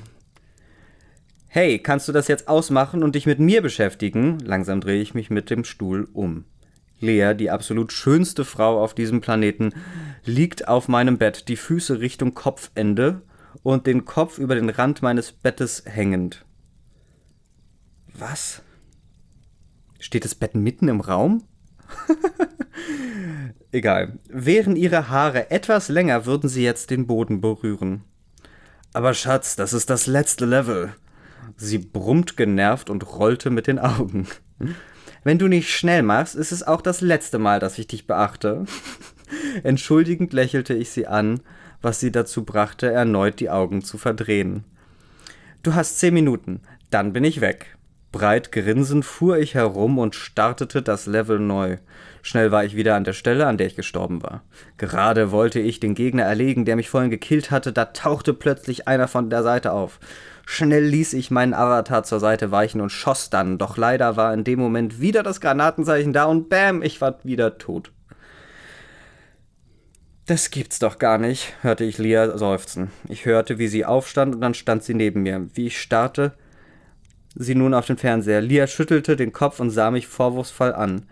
hey, 1.52 1.80
kannst 1.80 2.06
du 2.06 2.12
das 2.12 2.28
jetzt 2.28 2.46
ausmachen 2.46 3.02
und 3.02 3.16
dich 3.16 3.26
mit 3.26 3.40
mir 3.40 3.60
beschäftigen? 3.60 4.38
Langsam 4.38 4.80
drehe 4.80 5.02
ich 5.02 5.14
mich 5.14 5.30
mit 5.30 5.50
dem 5.50 5.64
Stuhl 5.64 6.08
um. 6.12 6.44
Lea, 7.00 7.34
die 7.34 7.50
absolut 7.50 7.92
schönste 7.92 8.44
Frau 8.44 8.80
auf 8.80 8.94
diesem 8.94 9.20
Planeten, 9.20 9.74
liegt 10.24 10.68
auf 10.68 10.86
meinem 10.86 11.18
Bett, 11.18 11.48
die 11.48 11.56
Füße 11.56 11.98
Richtung 11.98 12.34
Kopfende 12.34 13.22
und 13.64 13.88
den 13.88 14.04
Kopf 14.04 14.38
über 14.38 14.54
den 14.54 14.70
Rand 14.70 15.02
meines 15.02 15.32
Bettes 15.32 15.82
hängend. 15.86 16.44
Was? 18.14 18.62
Steht 19.98 20.24
das 20.24 20.36
Bett 20.36 20.54
mitten 20.54 20.86
im 20.86 21.00
Raum? 21.00 21.42
Egal. 23.72 24.20
Wären 24.28 24.76
ihre 24.76 25.08
Haare 25.08 25.50
etwas 25.50 25.88
länger, 25.88 26.26
würden 26.26 26.48
sie 26.48 26.62
jetzt 26.62 26.90
den 26.90 27.08
Boden 27.08 27.40
berühren. 27.40 28.04
Aber 28.92 29.14
Schatz, 29.14 29.56
das 29.56 29.72
ist 29.72 29.90
das 29.90 30.06
letzte 30.06 30.46
Level. 30.46 30.94
Sie 31.62 31.76
brummt 31.76 32.38
genervt 32.38 32.88
und 32.88 33.18
rollte 33.18 33.50
mit 33.50 33.66
den 33.66 33.78
Augen. 33.78 34.26
Wenn 35.24 35.38
du 35.38 35.46
nicht 35.46 35.68
schnell 35.68 36.02
machst, 36.02 36.34
ist 36.34 36.52
es 36.52 36.62
auch 36.62 36.80
das 36.80 37.02
letzte 37.02 37.38
Mal, 37.38 37.60
dass 37.60 37.78
ich 37.78 37.86
dich 37.86 38.06
beachte. 38.06 38.64
Entschuldigend 39.62 40.32
lächelte 40.32 40.72
ich 40.72 40.88
sie 40.88 41.06
an, 41.06 41.40
was 41.82 42.00
sie 42.00 42.10
dazu 42.10 42.46
brachte, 42.46 42.90
erneut 42.90 43.40
die 43.40 43.50
Augen 43.50 43.82
zu 43.82 43.98
verdrehen. 43.98 44.64
Du 45.62 45.74
hast 45.74 45.98
zehn 45.98 46.14
Minuten, 46.14 46.62
dann 46.90 47.12
bin 47.12 47.24
ich 47.24 47.42
weg. 47.42 47.76
Breit 48.10 48.52
grinsend 48.52 49.04
fuhr 49.04 49.36
ich 49.36 49.54
herum 49.54 49.98
und 49.98 50.14
startete 50.14 50.80
das 50.80 51.04
Level 51.04 51.38
neu. 51.38 51.76
Schnell 52.22 52.50
war 52.50 52.64
ich 52.64 52.74
wieder 52.74 52.96
an 52.96 53.04
der 53.04 53.12
Stelle, 53.12 53.46
an 53.46 53.58
der 53.58 53.66
ich 53.66 53.76
gestorben 53.76 54.22
war. 54.22 54.42
Gerade 54.78 55.30
wollte 55.30 55.60
ich 55.60 55.78
den 55.78 55.94
Gegner 55.94 56.22
erlegen, 56.22 56.64
der 56.64 56.76
mich 56.76 56.88
vorhin 56.88 57.10
gekillt 57.10 57.50
hatte, 57.50 57.74
da 57.74 57.84
tauchte 57.84 58.32
plötzlich 58.32 58.88
einer 58.88 59.08
von 59.08 59.28
der 59.28 59.42
Seite 59.42 59.72
auf. 59.72 60.00
Schnell 60.52 60.84
ließ 60.84 61.12
ich 61.12 61.30
meinen 61.30 61.54
Avatar 61.54 62.02
zur 62.02 62.18
Seite 62.18 62.50
weichen 62.50 62.80
und 62.80 62.90
schoss 62.90 63.30
dann, 63.30 63.56
doch 63.56 63.76
leider 63.76 64.16
war 64.16 64.34
in 64.34 64.42
dem 64.42 64.58
Moment 64.58 65.00
wieder 65.00 65.22
das 65.22 65.40
Granatenzeichen 65.40 66.12
da 66.12 66.24
und 66.24 66.48
bam, 66.48 66.82
ich 66.82 67.00
war 67.00 67.20
wieder 67.22 67.56
tot. 67.58 67.92
Das 70.26 70.50
gibt's 70.50 70.80
doch 70.80 70.98
gar 70.98 71.18
nicht, 71.18 71.54
hörte 71.62 71.84
ich 71.84 71.98
Lia 71.98 72.36
seufzen. 72.36 72.90
Ich 73.08 73.26
hörte, 73.26 73.60
wie 73.60 73.68
sie 73.68 73.84
aufstand 73.84 74.34
und 74.34 74.40
dann 74.40 74.54
stand 74.54 74.82
sie 74.82 74.94
neben 74.94 75.22
mir. 75.22 75.46
Wie 75.54 75.68
ich 75.68 75.80
starrte 75.80 76.32
sie 77.36 77.54
nun 77.54 77.72
auf 77.72 77.86
den 77.86 77.96
Fernseher. 77.96 78.40
Lia 78.40 78.66
schüttelte 78.66 79.14
den 79.14 79.32
Kopf 79.32 79.60
und 79.60 79.70
sah 79.70 79.92
mich 79.92 80.08
vorwurfsvoll 80.08 80.72
an. 80.72 81.06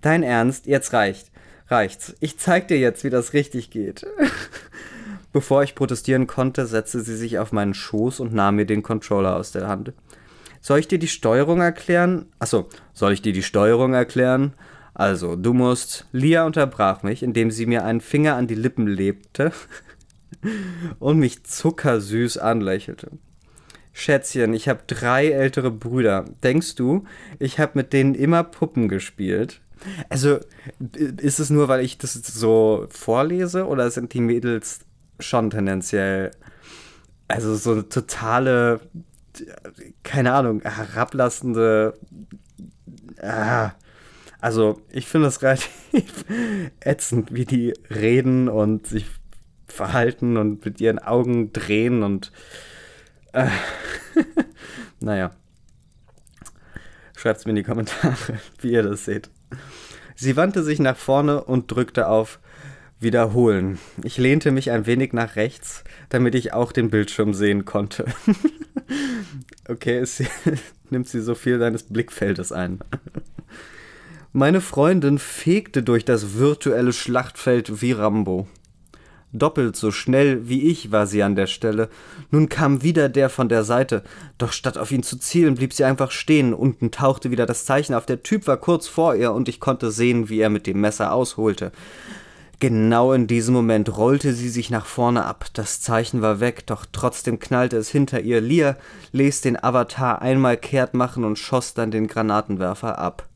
Dein 0.00 0.22
Ernst, 0.22 0.64
jetzt 0.64 0.94
reicht. 0.94 1.30
Reicht's. 1.68 2.14
Ich 2.20 2.38
zeig 2.38 2.68
dir 2.68 2.78
jetzt, 2.78 3.04
wie 3.04 3.10
das 3.10 3.34
richtig 3.34 3.70
geht. 3.70 4.06
Bevor 5.32 5.62
ich 5.62 5.74
protestieren 5.74 6.26
konnte, 6.26 6.66
setzte 6.66 7.00
sie 7.00 7.16
sich 7.16 7.38
auf 7.38 7.52
meinen 7.52 7.74
Schoß 7.74 8.20
und 8.20 8.34
nahm 8.34 8.56
mir 8.56 8.66
den 8.66 8.82
Controller 8.82 9.36
aus 9.36 9.52
der 9.52 9.68
Hand. 9.68 9.92
Soll 10.60 10.80
ich 10.80 10.88
dir 10.88 10.98
die 10.98 11.08
Steuerung 11.08 11.60
erklären? 11.60 12.26
Achso, 12.38 12.68
soll 12.92 13.12
ich 13.12 13.22
dir 13.22 13.32
die 13.32 13.42
Steuerung 13.42 13.94
erklären? 13.94 14.54
Also, 14.92 15.36
du 15.36 15.54
musst. 15.54 16.06
Lia 16.12 16.44
unterbrach 16.44 17.02
mich, 17.02 17.22
indem 17.22 17.50
sie 17.50 17.66
mir 17.66 17.84
einen 17.84 18.00
Finger 18.00 18.34
an 18.36 18.46
die 18.46 18.56
Lippen 18.56 18.86
lebte 18.86 19.52
und 20.98 21.18
mich 21.18 21.44
zuckersüß 21.44 22.38
anlächelte. 22.38 23.12
Schätzchen, 23.92 24.52
ich 24.52 24.68
habe 24.68 24.82
drei 24.86 25.28
ältere 25.28 25.70
Brüder. 25.70 26.24
Denkst 26.42 26.74
du, 26.74 27.04
ich 27.38 27.58
habe 27.58 27.72
mit 27.74 27.92
denen 27.92 28.14
immer 28.14 28.44
Puppen 28.44 28.88
gespielt? 28.88 29.60
Also, 30.08 30.40
ist 30.90 31.40
es 31.40 31.50
nur, 31.50 31.68
weil 31.68 31.84
ich 31.84 31.98
das 31.98 32.12
so 32.12 32.86
vorlese 32.90 33.66
oder 33.66 33.90
sind 33.90 34.12
die 34.12 34.20
Mädels 34.20 34.80
schon 35.20 35.50
tendenziell. 35.50 36.30
Also 37.28 37.54
so 37.54 37.72
eine 37.72 37.88
totale, 37.88 38.80
keine 40.02 40.32
Ahnung, 40.32 40.62
herablassende. 40.62 41.94
Ah, 43.22 43.72
Also, 44.40 44.80
ich 44.90 45.06
finde 45.06 45.28
es 45.28 45.42
relativ 45.42 45.70
ätzend, 46.80 47.32
wie 47.34 47.44
die 47.44 47.74
reden 47.90 48.48
und 48.48 48.86
sich 48.86 49.06
verhalten 49.66 50.36
und 50.36 50.64
mit 50.64 50.80
ihren 50.80 50.98
Augen 50.98 51.52
drehen 51.52 52.02
und. 52.02 52.32
Äh, 53.32 53.48
naja. 55.00 55.30
Schreibt 57.16 57.40
es 57.40 57.44
mir 57.44 57.50
in 57.50 57.56
die 57.56 57.62
Kommentare, 57.62 58.16
wie 58.60 58.72
ihr 58.72 58.82
das 58.82 59.04
seht. 59.04 59.30
Sie 60.16 60.36
wandte 60.36 60.62
sich 60.62 60.78
nach 60.78 60.96
vorne 60.96 61.44
und 61.44 61.70
drückte 61.70 62.08
auf 62.08 62.40
Wiederholen. 63.00 63.78
Ich 64.04 64.18
lehnte 64.18 64.50
mich 64.50 64.70
ein 64.70 64.84
wenig 64.84 65.14
nach 65.14 65.36
rechts, 65.36 65.84
damit 66.10 66.34
ich 66.34 66.52
auch 66.52 66.70
den 66.70 66.90
Bildschirm 66.90 67.32
sehen 67.32 67.64
konnte. 67.64 68.04
okay, 69.68 69.98
es 69.98 70.22
nimmt 70.90 71.08
sie 71.08 71.20
so 71.20 71.34
viel 71.34 71.58
deines 71.58 71.84
Blickfeldes 71.84 72.52
ein. 72.52 72.80
Meine 74.32 74.60
Freundin 74.60 75.18
fegte 75.18 75.82
durch 75.82 76.04
das 76.04 76.34
virtuelle 76.34 76.92
Schlachtfeld 76.92 77.80
wie 77.80 77.92
Rambo. 77.92 78.46
Doppelt 79.32 79.76
so 79.76 79.92
schnell 79.92 80.48
wie 80.48 80.68
ich 80.68 80.92
war 80.92 81.06
sie 81.06 81.22
an 81.22 81.36
der 81.36 81.46
Stelle. 81.46 81.88
Nun 82.30 82.48
kam 82.48 82.82
wieder 82.82 83.08
der 83.08 83.30
von 83.30 83.48
der 83.48 83.64
Seite, 83.64 84.02
doch 84.38 84.52
statt 84.52 84.76
auf 84.76 84.90
ihn 84.90 85.04
zu 85.04 85.16
zielen, 85.18 85.54
blieb 85.54 85.72
sie 85.72 85.84
einfach 85.84 86.10
stehen. 86.10 86.52
Unten 86.52 86.90
tauchte 86.90 87.30
wieder 87.30 87.46
das 87.46 87.64
Zeichen 87.64 87.94
auf. 87.94 88.06
Der 88.06 88.22
Typ 88.22 88.46
war 88.46 88.56
kurz 88.56 88.88
vor 88.88 89.14
ihr 89.14 89.32
und 89.32 89.48
ich 89.48 89.58
konnte 89.58 89.90
sehen, 89.90 90.28
wie 90.28 90.40
er 90.40 90.50
mit 90.50 90.66
dem 90.66 90.80
Messer 90.80 91.12
ausholte. 91.12 91.72
Genau 92.60 93.14
in 93.14 93.26
diesem 93.26 93.54
Moment 93.54 93.96
rollte 93.96 94.34
sie 94.34 94.50
sich 94.50 94.68
nach 94.68 94.84
vorne 94.84 95.24
ab. 95.24 95.46
Das 95.54 95.80
Zeichen 95.80 96.20
war 96.20 96.40
weg, 96.40 96.66
doch 96.66 96.84
trotzdem 96.92 97.38
knallte 97.38 97.78
es 97.78 97.88
hinter 97.88 98.20
ihr. 98.20 98.42
Lia 98.42 98.76
ließ 99.12 99.40
den 99.40 99.62
Avatar 99.62 100.20
einmal 100.20 100.58
kehrt 100.58 100.92
machen 100.92 101.24
und 101.24 101.38
schoss 101.38 101.72
dann 101.72 101.90
den 101.90 102.06
Granatenwerfer 102.06 102.98
ab. 102.98 103.26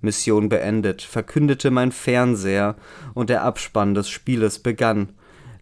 Mission 0.00 0.48
beendet, 0.48 1.02
verkündete 1.02 1.70
mein 1.70 1.92
Fernseher 1.92 2.76
und 3.12 3.28
der 3.28 3.42
Abspann 3.42 3.92
des 3.92 4.08
Spieles 4.08 4.58
begann. 4.58 5.10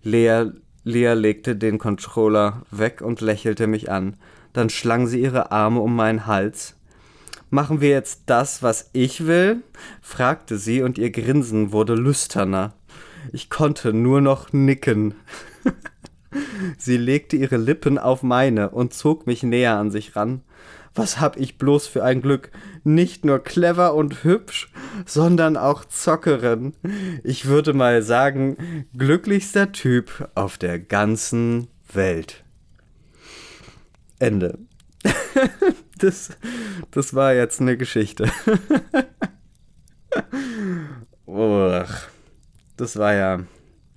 Lea, 0.05 0.52
Lea 0.85 1.14
legte 1.14 1.57
den 1.57 1.79
Controller 1.79 2.62
weg 2.71 3.00
und 3.02 3.21
lächelte 3.21 3.67
mich 3.67 3.90
an. 3.90 4.19
Dann 4.52 4.71
schlang 4.71 5.09
sie 5.09 5.21
ihre 5.21 5.50
Arme 5.50 5.81
um 5.81 5.97
meinen 5.97 6.29
Hals. 6.29 6.76
Machen 7.50 7.81
wir 7.81 7.88
jetzt 7.88 8.23
das, 8.26 8.62
was 8.62 8.88
ich 8.93 9.26
will? 9.26 9.64
fragte 10.00 10.59
sie 10.59 10.83
und 10.83 10.97
ihr 10.97 11.11
Grinsen 11.11 11.73
wurde 11.73 11.97
lüsterner. 11.97 12.73
Ich 13.33 13.50
konnte 13.50 13.93
nur 13.93 14.21
noch 14.21 14.53
nicken. 14.53 15.15
Sie 16.79 16.97
legte 16.97 17.37
ihre 17.37 17.57
Lippen 17.57 17.99
auf 17.99 18.23
meine 18.23 18.71
und 18.71 18.95
zog 18.95 19.27
mich 19.27 19.43
näher 19.43 19.77
an 19.77 19.91
sich 19.91 20.17
ran. 20.17 20.43
Was 20.95 21.21
hab 21.21 21.37
ich 21.37 21.57
bloß 21.57 21.87
für 21.87 22.05
ein 22.05 22.21
Glück? 22.21 22.50
Nicht 22.83 23.25
nur 23.25 23.39
clever 23.39 23.95
und 23.95 24.25
hübsch, 24.25 24.73
sondern 25.07 25.57
auch 25.57 25.85
Zockerin. 25.85 26.75
Ich 27.23 27.47
würde 27.47 27.75
mal 27.75 28.03
sagen, 28.03 28.87
glücklichster 28.97 29.71
Typ 29.73 30.29
auf 30.35 30.59
der 30.59 30.81
ganzen 30.81 31.69
Welt. 31.93 32.43
Ende. 34.19 34.59
das, 35.99 36.31
das 36.91 37.15
war 37.15 37.35
jetzt 37.35 37.61
eine 37.61 37.77
Geschichte. 37.77 38.31
Uch. 41.27 42.10
Das 42.81 42.97
war 42.97 43.13
ja 43.13 43.41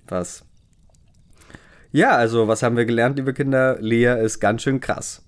was. 0.08 0.44
Ja, 1.90 2.16
also, 2.16 2.48
was 2.48 2.62
haben 2.62 2.76
wir 2.76 2.84
gelernt, 2.84 3.16
liebe 3.16 3.32
Kinder? 3.32 3.78
Lea 3.80 4.22
ist 4.22 4.40
ganz 4.40 4.60
schön 4.60 4.78
krass. 4.78 5.24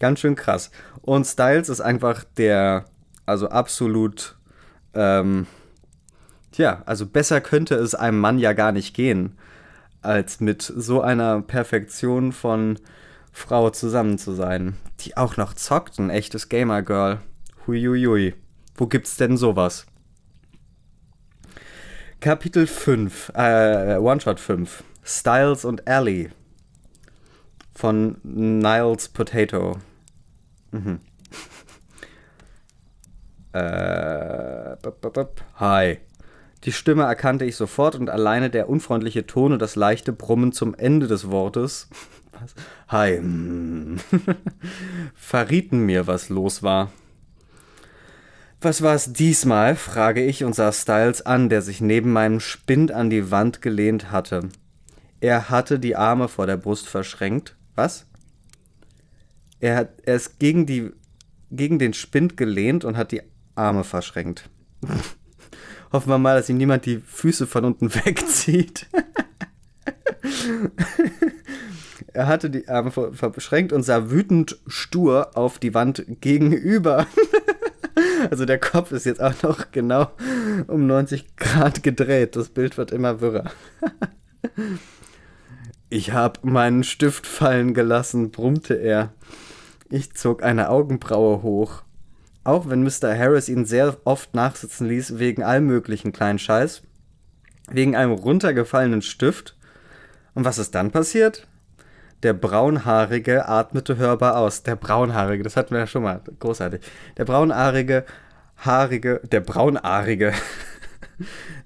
Ganz 0.00 0.18
schön 0.18 0.34
krass. 0.34 0.72
Und 1.00 1.24
Styles 1.24 1.68
ist 1.68 1.80
einfach 1.80 2.24
der, 2.24 2.86
also 3.24 3.50
absolut, 3.50 4.36
ähm, 4.94 5.46
tja, 6.50 6.82
also 6.84 7.06
besser 7.06 7.40
könnte 7.40 7.76
es 7.76 7.94
einem 7.94 8.18
Mann 8.18 8.40
ja 8.40 8.52
gar 8.52 8.72
nicht 8.72 8.94
gehen, 8.94 9.38
als 10.00 10.40
mit 10.40 10.62
so 10.62 11.02
einer 11.02 11.40
Perfektion 11.40 12.32
von 12.32 12.80
Frau 13.30 13.70
zusammen 13.70 14.18
zu 14.18 14.32
sein, 14.32 14.76
die 15.00 15.16
auch 15.16 15.36
noch 15.36 15.54
zockt, 15.54 16.00
ein 16.00 16.10
echtes 16.10 16.48
Gamer-Girl. 16.48 17.20
Huiuiui. 17.68 18.34
Wo 18.74 18.88
gibt's 18.88 19.16
denn 19.16 19.36
sowas? 19.36 19.86
Kapitel 22.22 22.68
5, 22.68 23.32
äh, 23.34 23.96
One-Shot 23.96 24.38
5. 24.38 24.84
Styles 25.02 25.64
und 25.64 25.88
Ellie. 25.88 26.30
Von 27.74 28.18
Niles 28.22 29.08
Potato. 29.08 29.78
Mhm. 30.70 31.00
äh, 33.52 34.76
Hi. 35.56 35.98
Die 36.62 36.70
Stimme 36.70 37.02
erkannte 37.02 37.44
ich 37.44 37.56
sofort 37.56 37.96
und 37.96 38.08
alleine 38.08 38.50
der 38.50 38.68
unfreundliche 38.68 39.26
Ton 39.26 39.52
und 39.52 39.58
das 39.60 39.74
leichte 39.74 40.12
Brummen 40.12 40.52
zum 40.52 40.76
Ende 40.76 41.08
des 41.08 41.28
Wortes 41.28 41.88
was? 42.32 42.54
Hi. 42.86 43.20
verrieten 45.16 45.80
mir, 45.80 46.06
was 46.06 46.28
los 46.28 46.62
war. 46.62 46.92
Was 48.64 48.80
war 48.80 48.94
es 48.94 49.12
diesmal? 49.12 49.74
frage 49.74 50.24
ich 50.24 50.44
und 50.44 50.54
sah 50.54 50.70
Styles 50.70 51.26
an, 51.26 51.48
der 51.48 51.62
sich 51.62 51.80
neben 51.80 52.12
meinem 52.12 52.38
Spind 52.38 52.92
an 52.92 53.10
die 53.10 53.32
Wand 53.32 53.60
gelehnt 53.60 54.12
hatte. 54.12 54.50
Er 55.20 55.50
hatte 55.50 55.80
die 55.80 55.96
Arme 55.96 56.28
vor 56.28 56.46
der 56.46 56.58
Brust 56.58 56.88
verschränkt. 56.88 57.56
Was? 57.74 58.06
Er, 59.58 59.74
hat, 59.74 59.88
er 60.04 60.14
ist 60.14 60.38
gegen, 60.38 60.64
die, 60.66 60.92
gegen 61.50 61.80
den 61.80 61.92
Spind 61.92 62.36
gelehnt 62.36 62.84
und 62.84 62.96
hat 62.96 63.10
die 63.10 63.22
Arme 63.56 63.82
verschränkt. 63.82 64.48
Hoffen 65.92 66.08
wir 66.08 66.18
mal, 66.18 66.36
dass 66.36 66.48
ihm 66.48 66.56
niemand 66.56 66.86
die 66.86 67.02
Füße 67.04 67.48
von 67.48 67.64
unten 67.64 67.92
wegzieht. 68.06 68.86
er 72.12 72.28
hatte 72.28 72.48
die 72.48 72.68
Arme 72.68 72.92
verschränkt 72.92 73.72
und 73.72 73.82
sah 73.82 74.08
wütend 74.08 74.60
stur 74.68 75.36
auf 75.36 75.58
die 75.58 75.74
Wand 75.74 76.04
gegenüber. 76.20 77.08
Also 78.30 78.44
der 78.44 78.58
Kopf 78.58 78.92
ist 78.92 79.04
jetzt 79.04 79.20
auch 79.20 79.42
noch 79.42 79.72
genau 79.72 80.10
um 80.68 80.86
90 80.86 81.36
Grad 81.36 81.82
gedreht. 81.82 82.36
Das 82.36 82.48
Bild 82.48 82.78
wird 82.78 82.92
immer 82.92 83.20
wirrer. 83.20 83.50
Ich 85.94 86.12
hab 86.12 86.42
meinen 86.42 86.84
Stift 86.84 87.26
fallen 87.26 87.74
gelassen, 87.74 88.30
brummte 88.30 88.72
er. 88.72 89.12
Ich 89.90 90.14
zog 90.14 90.42
eine 90.42 90.70
Augenbraue 90.70 91.42
hoch. 91.42 91.82
Auch 92.44 92.70
wenn 92.70 92.82
Mr. 92.82 93.14
Harris 93.14 93.50
ihn 93.50 93.66
sehr 93.66 93.98
oft 94.04 94.34
nachsitzen 94.34 94.88
ließ 94.88 95.18
wegen 95.18 95.42
allem 95.42 95.66
möglichen 95.66 96.12
kleinen 96.12 96.38
Scheiß, 96.38 96.80
wegen 97.70 97.94
einem 97.94 98.12
runtergefallenen 98.12 99.02
Stift. 99.02 99.54
Und 100.34 100.46
was 100.46 100.56
ist 100.56 100.74
dann 100.74 100.92
passiert? 100.92 101.46
Der 102.22 102.34
Braunhaarige 102.34 103.48
atmete 103.48 103.96
hörbar 103.96 104.36
aus. 104.36 104.62
Der 104.62 104.76
Braunhaarige, 104.76 105.42
das 105.42 105.56
hatten 105.56 105.72
wir 105.72 105.80
ja 105.80 105.86
schon 105.86 106.04
mal. 106.04 106.20
Großartig. 106.38 106.80
Der 107.16 107.24
Braunhaarige, 107.24 108.04
Haarige, 108.56 109.20
der 109.30 109.40
Braunhaarige. 109.40 110.32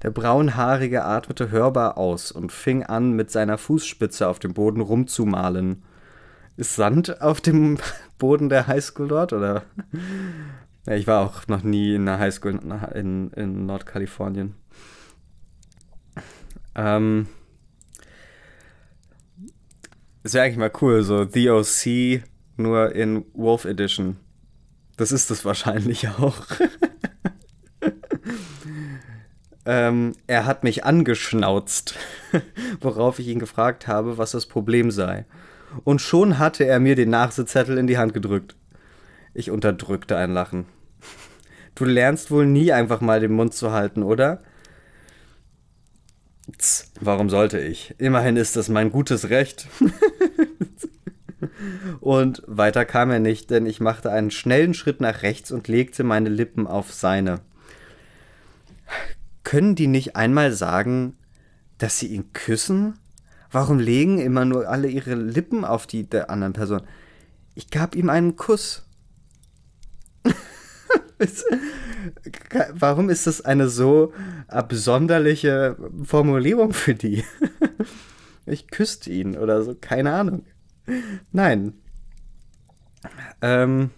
Der 0.03 0.11
Braunhaarige 0.11 1.05
atmete 1.05 1.51
hörbar 1.51 1.97
aus 1.97 2.31
und 2.31 2.53
fing 2.53 2.83
an, 2.83 3.12
mit 3.12 3.31
seiner 3.31 3.57
Fußspitze 3.57 4.29
auf 4.29 4.38
dem 4.38 4.53
Boden 4.53 4.83
rumzumalen. 4.83 5.83
Ist 6.57 6.77
Sand 6.77 7.23
auf 7.23 7.40
dem 7.40 7.79
Boden 8.19 8.51
der 8.51 8.66
Highschool 8.66 9.09
dort, 9.09 9.33
oder? 9.33 9.62
Ja, 10.87 10.95
ich 10.95 11.07
war 11.07 11.25
auch 11.25 11.47
noch 11.49 11.62
nie 11.62 11.95
in 11.95 12.07
einer 12.07 12.19
Highschool 12.19 12.61
in, 12.95 13.31
in 13.31 13.66
Nordkalifornien. 13.66 14.55
Ähm, 16.75 17.29
das 20.27 20.35
wäre 20.35 20.47
eigentlich 20.47 20.57
mal 20.57 20.73
cool, 20.81 21.05
so 21.05 21.25
The 21.25 21.51
OC 21.51 22.25
nur 22.57 22.93
in 22.97 23.25
Wolf 23.33 23.65
Edition. 23.65 24.17
Das 24.97 25.12
ist 25.12 25.31
es 25.31 25.45
wahrscheinlich 25.45 26.09
auch. 26.19 26.45
ähm, 29.65 30.17
er 30.27 30.45
hat 30.45 30.65
mich 30.65 30.85
angeschnauzt, 30.85 31.95
worauf 32.81 33.21
ich 33.21 33.29
ihn 33.29 33.39
gefragt 33.39 33.87
habe, 33.87 34.19
was 34.19 34.33
das 34.33 34.47
Problem 34.47 34.91
sei. 34.91 35.27
Und 35.85 36.01
schon 36.01 36.41
hatte 36.41 36.65
er 36.65 36.81
mir 36.81 36.97
den 36.97 37.11
Nachsitzzettel 37.11 37.79
in 37.79 37.87
die 37.87 37.99
Hand 37.99 38.12
gedrückt. 38.12 38.57
Ich 39.33 39.53
unterdrückte 39.53 40.17
ein 40.17 40.33
Lachen. 40.33 40.67
Du 41.77 41.85
lernst 41.85 42.33
wohl 42.33 42.47
nie 42.47 42.73
einfach 42.73 43.01
mal 43.01 43.21
den 43.21 43.33
Mund 43.33 43.55
zu 43.55 43.71
halten, 43.71 44.03
oder? 44.03 44.43
Warum 47.01 47.29
sollte 47.29 47.59
ich? 47.59 47.95
Immerhin 47.99 48.37
ist 48.37 48.57
das 48.57 48.69
mein 48.69 48.91
gutes 48.91 49.31
Recht. 49.31 49.67
und 52.01 52.43
weiter 52.47 52.85
kam 52.85 53.11
er 53.11 53.19
nicht, 53.19 53.51
denn 53.51 53.67
ich 53.67 53.81
machte 53.81 54.13
einen 54.13 54.31
schnellen 54.31 54.75
Schritt 54.75 55.01
nach 55.01 55.23
rechts 55.23 55.51
und 55.51 55.69
legte 55.69 56.05
meine 56.05 56.29
Lippen 56.29 56.67
auf 56.67 56.93
seine. 56.93 57.41
Können 59.43 59.75
die 59.75 59.89
nicht 59.89 60.17
einmal 60.17 60.53
sagen, 60.53 61.17
dass 61.79 61.99
sie 61.99 62.09
ihn 62.09 62.33
küssen? 62.33 62.99
Warum 63.51 63.79
legen 63.79 64.19
immer 64.19 64.45
nur 64.45 64.69
alle 64.69 64.89
ihre 64.89 65.15
Lippen 65.15 65.65
auf 65.65 65.87
die 65.87 66.09
der 66.09 66.31
anderen 66.31 66.53
Person? 66.53 66.83
Ich 67.55 67.71
gab 67.71 67.95
ihm 67.95 68.11
einen 68.11 68.37
Kuss. 68.37 68.87
Warum 72.73 73.11
ist 73.11 73.27
das 73.27 73.45
eine 73.45 73.69
so 73.69 74.12
absonderliche 74.49 75.77
Formulierung 76.03 76.73
für 76.73 76.95
die? 76.95 77.25
Ich 78.49 78.69
küsste 78.69 79.11
ihn 79.11 79.37
oder 79.37 79.64
so, 79.64 79.75
keine 79.75 80.12
Ahnung. 80.12 80.47
Nein. 81.33 81.75
Ähm, 83.42 83.90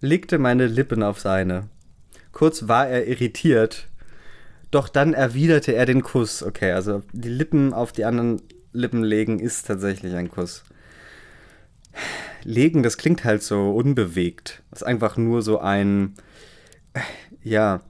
legte 0.00 0.38
meine 0.38 0.66
Lippen 0.66 1.04
auf 1.04 1.20
seine. 1.20 1.68
Kurz 2.32 2.66
war 2.66 2.88
er 2.88 3.06
irritiert, 3.06 3.88
doch 4.72 4.88
dann 4.88 5.14
erwiderte 5.14 5.72
er 5.72 5.86
den 5.86 6.02
Kuss. 6.02 6.42
Okay, 6.42 6.72
also 6.72 7.02
die 7.12 7.28
Lippen 7.28 7.72
auf 7.72 7.92
die 7.92 8.04
anderen 8.04 8.42
Lippen 8.72 9.04
legen 9.04 9.38
ist 9.38 9.68
tatsächlich 9.68 10.14
ein 10.16 10.28
Kuss. 10.28 10.64
Legen, 12.42 12.82
das 12.82 12.98
klingt 12.98 13.24
halt 13.24 13.42
so 13.42 13.72
unbewegt. 13.72 14.62
Das 14.70 14.82
ist 14.82 14.86
einfach 14.88 15.16
nur 15.16 15.42
so 15.42 15.60
ein, 15.60 16.14
ja, 17.44 17.82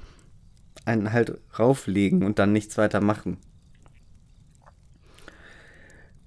ein 0.85 1.12
halt 1.12 1.38
rauflegen 1.59 2.25
und 2.25 2.38
dann 2.38 2.53
nichts 2.53 2.77
weiter 2.77 3.01
machen. 3.01 3.38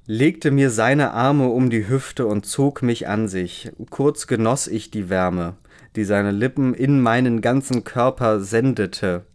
Legte 0.06 0.52
mir 0.52 0.70
seine 0.70 1.12
Arme 1.12 1.50
um 1.50 1.70
die 1.70 1.90
Hüfte 1.90 2.26
und 2.26 2.46
zog 2.46 2.82
mich 2.82 3.10
an 3.10 3.28
sich. 3.28 3.72
Kurz 3.90 4.26
genoss 4.26 4.68
ich 4.68 4.90
die 4.90 5.10
Wärme, 5.10 5.58
die 5.98 6.06
seine 6.06 6.32
Lippen 6.32 6.74
in 6.74 7.02
meinen 7.02 7.42
ganzen 7.42 7.84
Körper 7.84 8.40
sendete. 8.40 9.26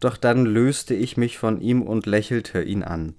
Doch 0.00 0.18
dann 0.18 0.44
löste 0.44 0.94
ich 0.94 1.16
mich 1.16 1.38
von 1.38 1.58
ihm 1.60 1.80
und 1.80 2.04
lächelte 2.04 2.62
ihn 2.62 2.82
an. 2.82 3.14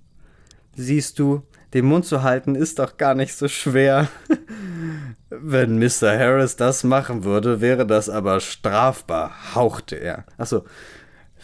Siehst 0.75 1.17
du, 1.17 1.41
den 1.75 1.85
Mund 1.85 2.05
zu 2.05 2.23
halten 2.23 2.55
ist 2.55 2.79
doch 2.79 2.95
gar 2.95 3.15
nicht 3.15 3.35
so 3.35 3.49
schwer. 3.49 4.07
Wenn 5.29 5.77
Mr. 5.77 6.17
Harris 6.17 6.55
das 6.55 6.85
machen 6.85 7.25
würde, 7.25 7.59
wäre 7.59 7.85
das 7.85 8.09
aber 8.09 8.39
strafbar, 8.39 9.53
hauchte 9.53 9.97
er. 9.97 10.23
Achso, 10.37 10.63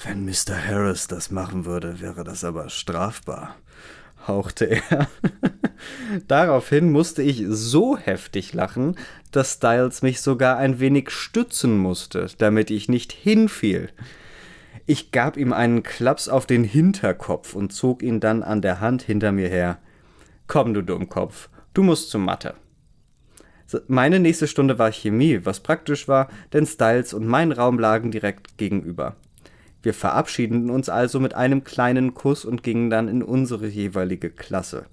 wenn 0.05 0.23
Mr. 0.23 0.55
Harris 0.65 1.07
das 1.07 1.31
machen 1.31 1.65
würde, 1.65 1.99
wäre 1.99 2.23
das 2.23 2.45
aber 2.45 2.69
strafbar, 2.69 3.57
hauchte 4.25 4.65
er. 4.65 5.07
Daraufhin 6.27 6.91
musste 6.91 7.21
ich 7.21 7.43
so 7.49 7.97
heftig 7.97 8.53
lachen, 8.53 8.95
dass 9.31 9.55
Styles 9.55 10.01
mich 10.01 10.21
sogar 10.21 10.57
ein 10.57 10.79
wenig 10.79 11.09
stützen 11.09 11.77
musste, 11.77 12.27
damit 12.37 12.71
ich 12.71 12.87
nicht 12.87 13.11
hinfiel. 13.11 13.89
Ich 14.85 15.11
gab 15.11 15.35
ihm 15.35 15.51
einen 15.51 15.83
Klaps 15.83 16.29
auf 16.29 16.45
den 16.45 16.63
Hinterkopf 16.63 17.53
und 17.53 17.73
zog 17.73 18.01
ihn 18.01 18.21
dann 18.21 18.43
an 18.43 18.61
der 18.61 18.79
Hand 18.79 19.03
hinter 19.03 19.33
mir 19.33 19.49
her. 19.49 19.77
Komm, 20.47 20.73
du 20.73 20.82
Dummkopf, 20.82 21.49
du 21.73 21.84
musst 21.84 22.10
zur 22.10 22.21
Mathe. 22.21 22.56
Meine 23.88 24.19
nächste 24.19 24.47
Stunde 24.47 24.80
war 24.80 24.91
Chemie, 24.91 25.45
was 25.45 25.62
praktisch 25.62 26.08
war, 26.08 26.27
denn 26.51 26.65
Styles 26.65 27.13
und 27.13 27.25
mein 27.25 27.51
Raum 27.51 27.80
lagen 27.80 28.12
direkt 28.12 28.58
gegenüber. 28.58 29.15
Wir 29.82 29.93
verabschiedeten 29.93 30.69
uns 30.69 30.89
also 30.89 31.19
mit 31.19 31.34
einem 31.34 31.63
kleinen 31.63 32.13
Kuss 32.13 32.45
und 32.45 32.63
gingen 32.63 32.89
dann 32.89 33.08
in 33.08 33.23
unsere 33.23 33.67
jeweilige 33.67 34.30
Klasse. 34.30 34.86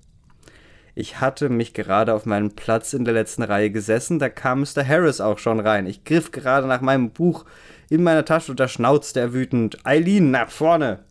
Ich 0.94 1.20
hatte 1.20 1.48
mich 1.48 1.74
gerade 1.74 2.14
auf 2.14 2.26
meinen 2.26 2.56
Platz 2.56 2.92
in 2.92 3.04
der 3.04 3.14
letzten 3.14 3.42
Reihe 3.42 3.70
gesessen, 3.70 4.18
da 4.18 4.28
kam 4.28 4.60
Mr. 4.60 4.86
Harris 4.86 5.20
auch 5.20 5.38
schon 5.38 5.60
rein. 5.60 5.86
Ich 5.86 6.04
griff 6.04 6.32
gerade 6.32 6.66
nach 6.66 6.80
meinem 6.80 7.10
Buch 7.10 7.44
in 7.88 8.02
meiner 8.02 8.24
Tasche 8.24 8.52
und 8.52 8.60
da 8.60 8.66
schnauzte 8.66 9.20
er 9.20 9.32
wütend: 9.32 9.78
Eileen, 9.84 10.30
nach 10.30 10.50
vorne! 10.50 11.04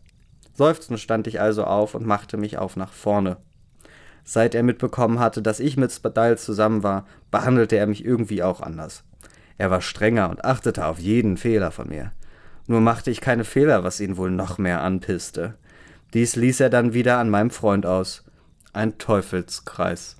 Seufzend 0.54 0.98
stand 0.98 1.26
ich 1.26 1.40
also 1.40 1.64
auf 1.64 1.94
und 1.94 2.04
machte 2.04 2.36
mich 2.36 2.58
auf 2.58 2.76
nach 2.76 2.92
vorne. 2.92 3.38
Seit 4.30 4.54
er 4.54 4.62
mitbekommen 4.62 5.20
hatte, 5.20 5.40
dass 5.40 5.58
ich 5.58 5.78
mit 5.78 5.90
Styles 5.90 6.44
zusammen 6.44 6.82
war, 6.82 7.06
behandelte 7.30 7.76
er 7.76 7.86
mich 7.86 8.04
irgendwie 8.04 8.42
auch 8.42 8.60
anders. 8.60 9.02
Er 9.56 9.70
war 9.70 9.80
strenger 9.80 10.28
und 10.28 10.44
achtete 10.44 10.84
auf 10.84 10.98
jeden 10.98 11.38
Fehler 11.38 11.70
von 11.70 11.88
mir. 11.88 12.12
Nur 12.66 12.82
machte 12.82 13.10
ich 13.10 13.22
keine 13.22 13.44
Fehler, 13.44 13.84
was 13.84 14.00
ihn 14.00 14.18
wohl 14.18 14.30
noch 14.30 14.58
mehr 14.58 14.82
anpisste. 14.82 15.54
Dies 16.12 16.36
ließ 16.36 16.60
er 16.60 16.68
dann 16.68 16.92
wieder 16.92 17.16
an 17.16 17.30
meinem 17.30 17.48
Freund 17.48 17.86
aus. 17.86 18.22
Ein 18.74 18.98
Teufelskreis. 18.98 20.16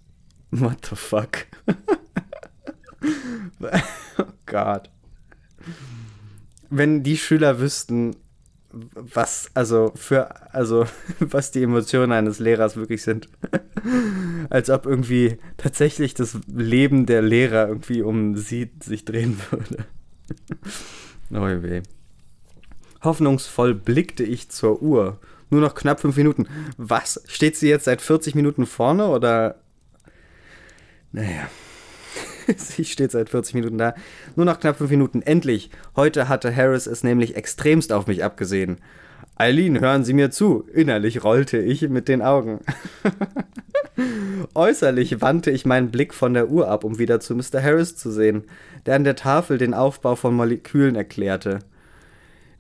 What 0.53 0.87
the 0.87 0.97
fuck? 0.97 1.45
oh 3.61 4.25
Gott. 4.47 4.89
Wenn 6.71 7.03
die 7.03 7.19
Schüler 7.19 7.61
wüssten, 7.61 8.17
was, 8.71 9.51
also 9.55 9.93
für, 9.95 10.53
also, 10.55 10.87
was 11.21 11.51
die 11.51 11.63
Emotionen 11.63 12.13
eines 12.13 12.39
Lehrers 12.39 12.77
wirklich 12.77 13.03
sind. 13.03 13.29
Als 14.51 14.71
ob 14.71 14.87
irgendwie 14.87 15.39
tatsächlich 15.57 16.15
das 16.15 16.39
Leben 16.47 17.07
der 17.07 17.23
Lehrer 17.23 17.69
irgendwie 17.69 18.03
um 18.03 18.37
sie 18.37 18.71
sich 18.83 19.05
drehen 19.05 19.41
würde. 19.51 19.85
Oh 21.31 21.43
weh. 21.43 21.83
Hoffnungsvoll 23.03 23.75
blickte 23.75 24.25
ich 24.25 24.49
zur 24.49 24.81
Uhr. 24.81 25.21
Nur 25.51 25.61
noch 25.61 25.75
knapp 25.75 26.01
fünf 26.01 26.17
Minuten. 26.17 26.47
Was? 26.79 27.23
Steht 27.27 27.55
sie 27.55 27.69
jetzt 27.69 27.85
seit 27.85 28.01
40 28.01 28.35
Minuten 28.35 28.65
vorne 28.65 29.09
oder? 29.09 29.57
Naja. 31.13 31.51
sie 32.57 32.85
steht 32.85 33.13
seit 33.13 33.31
40 33.31 33.55
Minuten 33.55 33.79
da. 33.79 33.95
Nur 34.37 34.47
noch 34.47 34.61
knapp 34.61 34.79
fünf 34.79 34.91
Minuten. 34.91 35.23
Endlich. 35.23 35.71
Heute 35.97 36.29
hatte 36.29 36.55
Harris 36.55 36.87
es 36.87 37.05
nämlich 37.05 37.37
extremst 37.37 37.93
auf 37.93 38.07
mich 38.07 38.25
abgesehen. 38.25 38.79
Eileen, 39.37 39.81
hören 39.81 40.05
Sie 40.05 40.15
mir 40.15 40.31
zu. 40.31 40.65
Innerlich 40.73 41.23
rollte 41.23 41.59
ich 41.59 41.89
mit 41.89 42.09
den 42.09 42.23
Augen. 42.23 42.61
Äußerlich 44.55 45.21
wandte 45.21 45.51
ich 45.51 45.67
meinen 45.67 45.91
Blick 45.91 46.15
von 46.15 46.35
der 46.35 46.49
Uhr 46.49 46.69
ab, 46.69 46.85
um 46.85 46.99
wieder 46.99 47.21
zu 47.21 47.35
Mr. 47.35 47.63
Harris 47.63 47.97
zu 47.97 48.11
sehen, 48.11 48.45
der 48.87 48.97
an 48.97 49.05
der 49.05 49.17
Tafel 49.17 49.59
den 49.59 49.75
Aufbau 49.75 50.17
von 50.17 50.35
Molekülen 50.35 50.97
erklärte. 50.97 51.61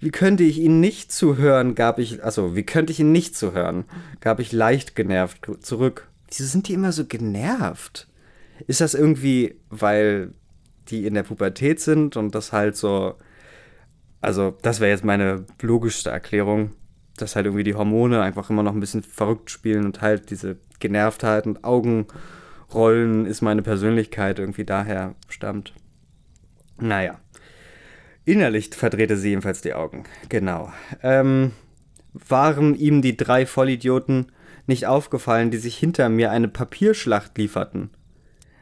Wie 0.00 0.10
könnte 0.10 0.44
ich 0.44 0.58
Ihnen 0.58 0.80
nicht 0.80 1.10
zuhören, 1.10 1.74
gab 1.74 1.98
ich, 1.98 2.22
also, 2.24 2.54
wie 2.54 2.62
könnte 2.62 2.92
ich 2.92 3.00
Ihnen 3.00 3.12
nicht 3.12 3.36
zuhören, 3.36 3.84
gab 4.20 4.38
ich 4.38 4.52
leicht 4.52 4.94
genervt 4.94 5.48
zurück. 5.60 6.08
Wieso 6.28 6.44
sind 6.44 6.68
die 6.68 6.74
immer 6.74 6.92
so 6.92 7.04
genervt? 7.04 8.07
Ist 8.66 8.80
das 8.80 8.94
irgendwie, 8.94 9.60
weil 9.70 10.32
die 10.88 11.06
in 11.06 11.14
der 11.14 11.22
Pubertät 11.22 11.80
sind 11.80 12.16
und 12.16 12.34
das 12.34 12.52
halt 12.52 12.76
so, 12.76 13.14
also, 14.20 14.56
das 14.62 14.80
wäre 14.80 14.90
jetzt 14.90 15.04
meine 15.04 15.44
logischste 15.62 16.10
Erklärung, 16.10 16.72
dass 17.16 17.36
halt 17.36 17.46
irgendwie 17.46 17.64
die 17.64 17.74
Hormone 17.74 18.22
einfach 18.22 18.50
immer 18.50 18.62
noch 18.62 18.72
ein 18.72 18.80
bisschen 18.80 19.02
verrückt 19.02 19.50
spielen 19.50 19.84
und 19.84 20.00
halt 20.00 20.30
diese 20.30 20.56
Genervtheit 20.80 21.46
und 21.46 21.64
Augenrollen 21.64 23.26
ist 23.26 23.42
meine 23.42 23.62
Persönlichkeit 23.62 24.38
irgendwie 24.38 24.64
daher 24.64 25.14
stammt. 25.28 25.74
Naja. 26.80 27.18
Innerlich 28.24 28.70
verdrehte 28.74 29.16
sie 29.16 29.32
ebenfalls 29.32 29.62
die 29.62 29.74
Augen. 29.74 30.04
Genau. 30.28 30.72
Ähm, 31.02 31.52
waren 32.12 32.74
ihm 32.74 33.02
die 33.02 33.16
drei 33.16 33.46
Vollidioten 33.46 34.32
nicht 34.66 34.86
aufgefallen, 34.86 35.50
die 35.50 35.56
sich 35.56 35.76
hinter 35.76 36.08
mir 36.08 36.30
eine 36.30 36.48
Papierschlacht 36.48 37.36
lieferten? 37.38 37.90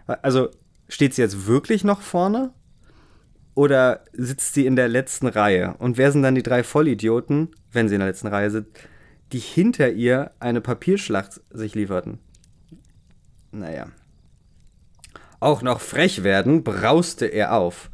Also, 0.07 0.51
steht 0.89 1.15
sie 1.15 1.23
jetzt 1.23 1.47
wirklich 1.47 1.85
noch 1.85 2.01
vorne? 2.01 2.53
Oder 3.55 4.05
sitzt 4.13 4.55
sie 4.55 4.67
in 4.67 4.77
der 4.77 4.89
letzten 4.89 5.27
Reihe? 5.27 5.75
Und 5.79 5.97
wer 5.97 6.13
sind 6.13 6.23
dann 6.23 6.35
die 6.35 6.43
drei 6.43 6.63
Vollidioten, 6.63 7.51
wenn 7.73 7.89
sie 7.89 7.95
in 7.95 8.01
der 8.01 8.09
letzten 8.09 8.29
Reihe 8.29 8.51
sind, 8.51 8.69
die 9.33 9.39
hinter 9.39 9.91
ihr 9.91 10.33
eine 10.39 10.61
Papierschlacht 10.61 11.41
sich 11.51 11.75
lieferten? 11.75 12.19
Naja. 13.51 13.87
Auch 15.41 15.63
noch 15.63 15.81
frech 15.81 16.23
werden, 16.23 16.65
brauste 16.65 17.27
er 17.27 17.55
auf. 17.55 17.91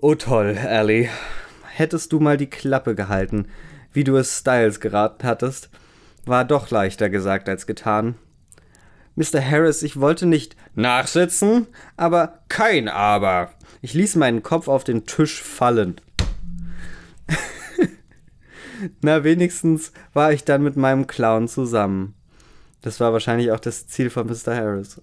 Oh 0.00 0.14
toll, 0.14 0.56
Ellie. 0.56 1.10
Hättest 1.66 2.12
du 2.12 2.20
mal 2.20 2.36
die 2.36 2.50
Klappe 2.50 2.94
gehalten, 2.94 3.46
wie 3.92 4.04
du 4.04 4.16
es 4.16 4.38
Styles 4.38 4.80
geraten 4.80 5.26
hattest, 5.26 5.70
war 6.24 6.44
doch 6.44 6.70
leichter 6.70 7.10
gesagt 7.10 7.48
als 7.48 7.66
getan. 7.66 8.14
Mr. 9.16 9.44
Harris, 9.44 9.82
ich 9.82 10.00
wollte 10.00 10.26
nicht 10.26 10.56
nachsitzen, 10.74 11.66
aber 11.96 12.40
kein 12.48 12.88
Aber. 12.88 13.50
Ich 13.82 13.94
ließ 13.94 14.16
meinen 14.16 14.42
Kopf 14.42 14.68
auf 14.68 14.84
den 14.84 15.06
Tisch 15.06 15.42
fallen. 15.42 16.00
Na, 19.02 19.24
wenigstens 19.24 19.92
war 20.12 20.32
ich 20.32 20.44
dann 20.44 20.62
mit 20.62 20.76
meinem 20.76 21.06
Clown 21.06 21.48
zusammen. 21.48 22.14
Das 22.82 23.00
war 23.00 23.12
wahrscheinlich 23.12 23.52
auch 23.52 23.60
das 23.60 23.86
Ziel 23.86 24.10
von 24.10 24.26
Mr. 24.26 24.54
Harris. 24.54 25.00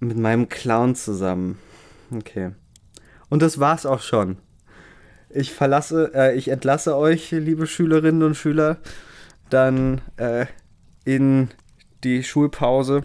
Mit 0.00 0.16
meinem 0.16 0.48
Clown 0.48 0.94
zusammen. 0.94 1.58
Okay. 2.10 2.52
Und 3.28 3.42
das 3.42 3.58
war's 3.58 3.84
auch 3.84 4.00
schon. 4.00 4.38
Ich 5.30 5.52
verlasse, 5.52 6.12
äh, 6.14 6.36
ich 6.36 6.48
entlasse 6.48 6.96
euch, 6.96 7.30
liebe 7.32 7.66
Schülerinnen 7.66 8.22
und 8.22 8.36
Schüler, 8.36 8.78
dann 9.50 10.00
äh, 10.16 10.46
in 11.04 11.48
die 12.04 12.22
Schulpause. 12.22 13.04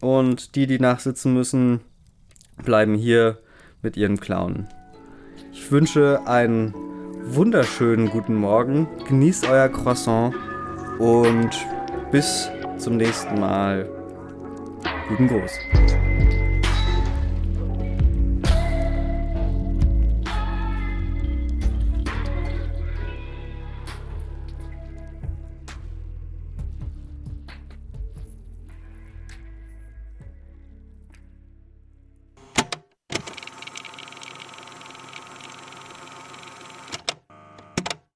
Und 0.00 0.56
die, 0.56 0.66
die 0.66 0.80
nachsitzen 0.80 1.32
müssen, 1.32 1.80
bleiben 2.64 2.94
hier 2.94 3.38
mit 3.82 3.96
ihren 3.96 4.18
Clown. 4.18 4.66
Ich 5.52 5.70
wünsche 5.70 6.20
einen 6.26 6.74
wunderschönen 7.24 8.10
guten 8.10 8.34
Morgen. 8.34 8.88
Genießt 9.06 9.48
euer 9.48 9.68
Croissant 9.68 10.34
und 10.98 11.50
bis 12.10 12.48
zum 12.78 12.96
nächsten 12.96 13.38
Mal. 13.38 13.88
Guten 15.08 15.28
Gruß. 15.28 15.52